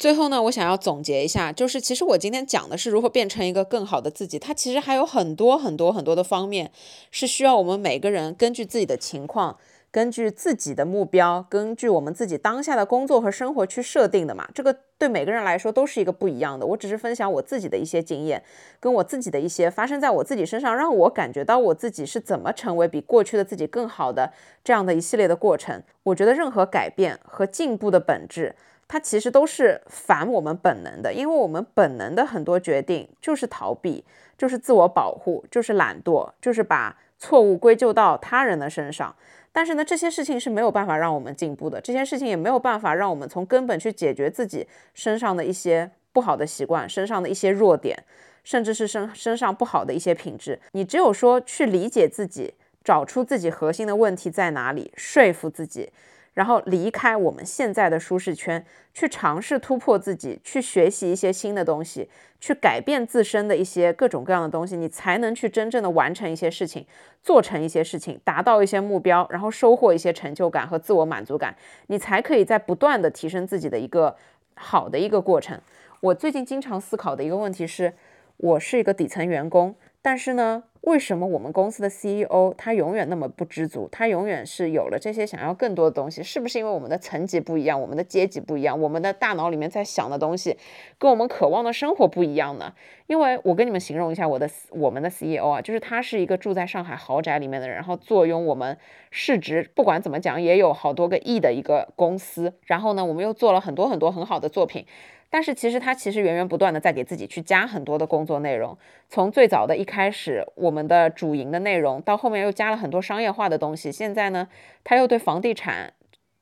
[0.00, 4.38] 最后呢，我想要总结一下，就是其实我今天讲的是如何变成一个更好的自己。
[4.38, 6.72] 它其实还有很多很多很多的方面，
[7.10, 9.58] 是需要我们每个人根据自己的情况，
[9.90, 14.48] 根据自己的目标，根据我们自己当下的工作和生活去设定的嘛。
[14.54, 16.64] 这个对每个人来说都是一个不一样的。
[16.64, 18.42] 我只是分享我自己的一些经验，
[18.80, 24.32] 跟我自己的一些发生在我自己身上，让我感觉到我自己是怎么成为比过去的自己更好的
[24.64, 25.82] 这样的一系列的过程。
[26.04, 28.56] 我觉得任何改变和进步的本质。
[28.92, 34.04] 它其实都是反我们本能的，因为我们本能的很多决定就是逃避，
[34.36, 39.14] 就是自我保护，就是懒惰，就是把错误归咎到他人的身上。
[39.52, 47.96] 但是呢，这些事情是没有办法让我们进步的，这些事情也没有办法让我们从根本去解决自己身上的一些不好的习惯，身上的一些弱点，
[48.42, 50.58] 甚至是身身上不好的一些品质。
[50.72, 55.92] 你只有说去理解自己，找出自己核心的问题在哪里，说服自己。
[56.34, 58.64] 然后离开我们现在的舒适圈，
[58.94, 62.08] 去尝试突破自己，去学习一些新的东西，
[62.40, 66.86] 去改变自身的一些各种各样的东西，你才能去真正的完成一些事情，
[67.22, 71.56] 做成一些事情，达到一些目标，然后收获一些成就感和自我满足感，
[71.88, 74.16] 你才可以在不断的提升自己的一个
[74.54, 75.60] 好的一个过程。
[76.00, 77.92] 我最近经常思考的一个问题是，
[78.36, 83.86] 我是一个底层员工，但是呢，为什么我们公司的 CEO 他永远那么不知足？
[83.92, 90.56] 他永远是有了这些想要更多的东西，是不是因为我们的层级不一样，我们的阶级不一样，我们的大脑里面在想的东西
[90.96, 92.72] 跟我们渴望的生活不一样呢？
[93.08, 98.78] 因为我跟你们形容一下我的我们的 CEO 啊，就是他是一个住在上海豪宅里面的人，然后坐拥我们
[99.10, 104.86] 市值不管怎么讲也有好多个亿的一个公司，然后呢，我们又做了很多很多很好的作品。
[105.32, 108.76] 但是其实他其实源源不断的在给自己去加很多的工作内容，
[109.08, 114.48] 从最早的一开始我们的主营的内容，到后面又加了很多商业化的东西，现在呢
[114.82, 115.92] 他又对房地产、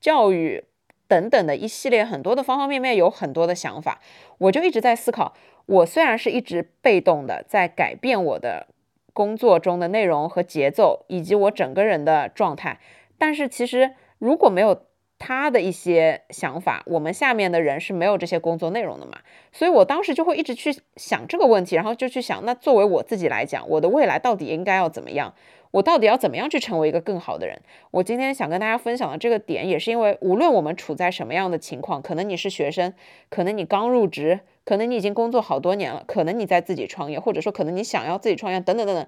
[0.01, 0.63] 教育
[1.07, 4.01] 等等的一系列很多的方方面面有很多的想法。
[4.39, 5.35] 我就一直在思考，
[5.67, 8.65] 我虽然是一直被动的在改变我的
[9.13, 12.79] 工作中的内容和节奏，以及我整个人的状态，
[13.19, 14.88] 但是其实如果没有。
[15.19, 19.19] 他的一些想法，我们下面的人是没有这些工作内容的嘛？
[19.51, 25.35] 所以我当时就会一直去想这个问题，然后就去想，那作为我自己来讲，我的未来到底应该要怎么样？
[25.71, 27.61] 我到底要怎么样去成为一个更好的人？
[27.91, 32.93] 我今天想跟大家分享的这个点，也是因为无论我们处在什么样的情况，可能你是学生，
[33.29, 39.05] 可能你刚入职，可能你已经工作好多年了，可能你在自己创业，或者说可能你想要自己创业，等等等等。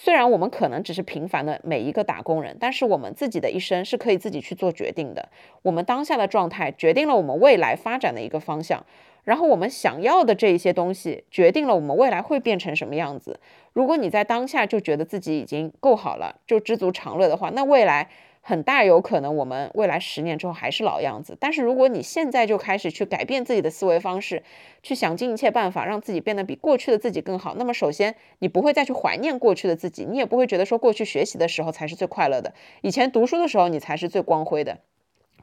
[0.00, 5.28] 虽然我们可能只是平凡的每一个打工人，但是我们自己的一生是可以自己去做决定的。
[5.62, 8.86] 我们当下的状态决定了我们未来发展的一个方向，
[9.24, 13.40] 然后我们想要的这一些东西决定了我们未来会变成什么样子。
[13.72, 18.08] 如果你在当下就觉得自己已经够好了，就知足常乐的话，那未来。
[18.48, 21.36] 很大有可能，我们未来十年之后还是老样子。
[21.38, 24.42] 但是如果你现在就开始去改变自己的思维方式，
[24.82, 34.78] 去想尽一切办法让自己变得比过去的自己更好，那么首先你不会再去怀念过去的自己，你也不会觉得说过去学习的时候才是最快乐的，以前读书的时候你才是最光辉的。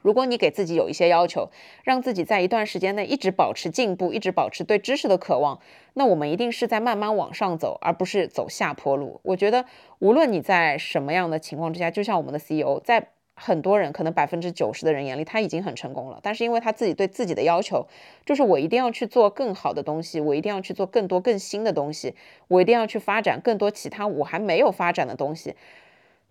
[0.06, 1.50] 如果你给自己有一些要求，
[1.82, 5.58] 让自己在一段时间内一直保持进步，一直保持对知识的渴望，
[5.94, 9.20] 那我们一定是在慢慢往上走，而不是走下坡路。
[9.24, 9.64] 我觉得，
[9.98, 16.20] 无论你在什么样的情况之下，就像我们的 CEO，在很多人可能百分之九十的人眼里，他已经很成功了。
[16.22, 17.88] 但是因为他自己对自己的要求，
[18.24, 22.14] 就是我一定要去做更好的东西，我一定要去做更多更新的东西，
[22.46, 25.56] 我一定要去发展更多其他我还没有发展的东西。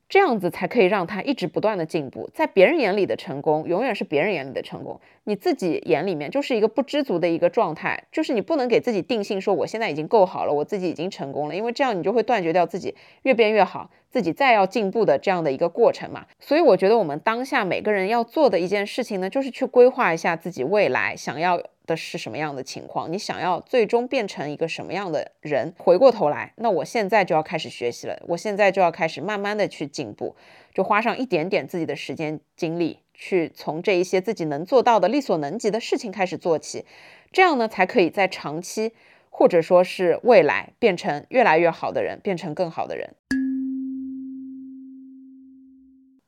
[0.07, 16.25] 这样子才可以让他一直不断的进步，在别人眼里的成功，永远是别人眼里的成功，你自己眼里面就是一个不知足的一个状态，就是你不能给自己定性说我现在已经够好了，我自己已经成功了，因为这样你就会断绝掉自己越变越好，自己再要进步的这样的一个过程嘛。
[16.39, 21.61] 所以我觉得我们当下每个人要做的一件事情呢，就是去规划一下自己未来想要。
[21.87, 23.13] 的是什么样的情况？
[23.13, 25.71] 你想要最终变成一个什么样的人？
[25.77, 30.35] 回过头来，那我现在就要开始学习了，我现在就要开始慢慢的去进步，
[30.73, 36.85] 就花上一点点自己的时间精力，去从这一些自己能做到的力所能及的事情开始做起，
[37.31, 38.93] 这样呢，才可以在长期
[39.29, 43.13] 或者说是未来变成越来越好的人，变成更好的人。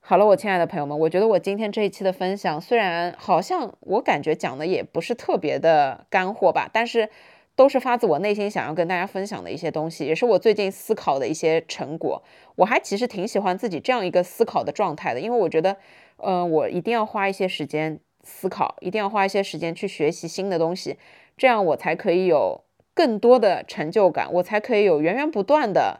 [0.10, 7.10] 好了，我亲爱的朋友们，我觉得我今天这一期的分享，虽然好像我感觉讲的也不是特别的干货吧，但是
[7.58, 12.24] 都是发自我内心想要跟大家分享的一些东西，也是我最近思考的一些成果。
[12.56, 15.76] 我还其实挺喜欢自己这样一个思考的状态的，因为我觉得，
[16.24, 20.98] 嗯，我一定要花一些时间思考，一定要花一些时间去学习新的东西，
[21.36, 26.00] 这样我才可以有更多的成就感，我才可以有源源不断的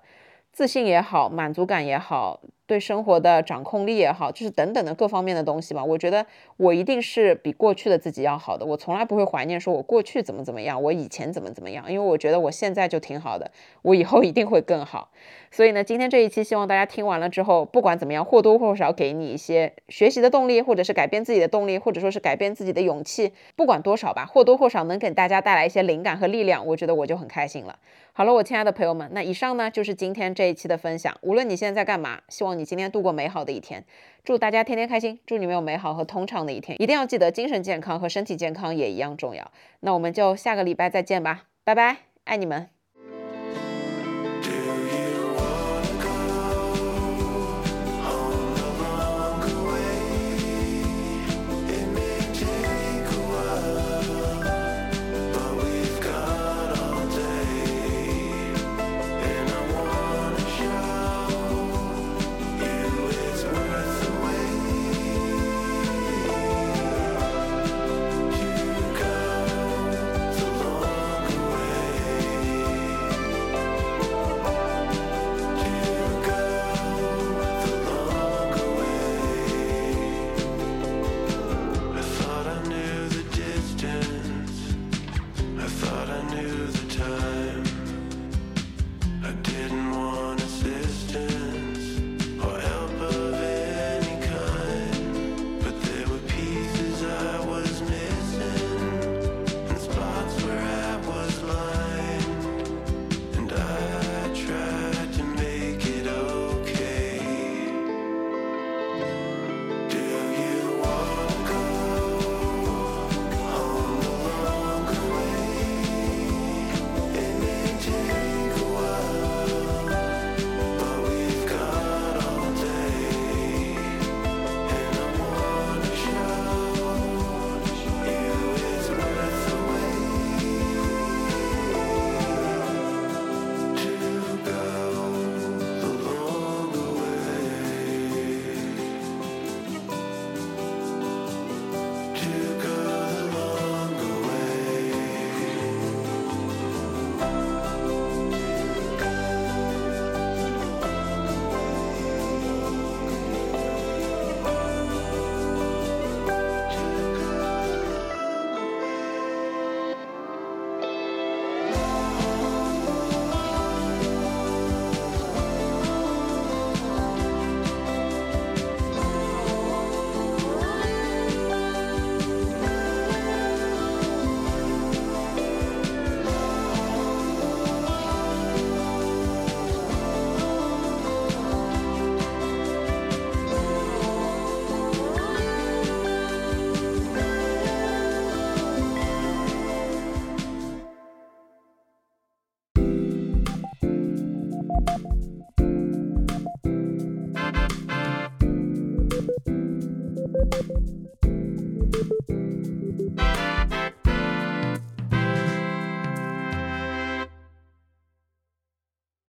[0.54, 2.40] 自信也好，满足感也好。
[2.68, 5.84] 对生活的掌控力也好，就是等等的各方面的东西吧。
[5.84, 6.26] 我觉得
[6.58, 8.66] 我一定是比过去的自己要好的。
[8.66, 13.50] 我从来不会怀念说我过去怎么怎么样，我以前怎么怎么样，因为我觉得我现在就挺好的，
[13.82, 15.10] 我以后一定会更好。
[15.50, 27.80] 所以呢，今天这一期希望大家听完了之后，不管怎么样，或多或少给你一些学习的动力，或者是改变自己的动力，或者说是改变自己的勇气，不管多少吧，或多或少能给大家带来一些灵感和力量，我觉得我就很开心了。
[28.14, 31.16] 好了，我亲爱的朋友们，那以上呢就是今天这一期的分享。
[31.22, 33.84] 无论你现在在干嘛，希望你今天度过美好的一天。
[34.24, 36.82] 祝大家天天开心，祝你们有美好和通畅的一天。
[36.82, 39.52] 一定要记得，精神健康和身体健康也一样重要。
[39.80, 42.77] 那我们就下个礼拜再见吧，拜拜，爱你们。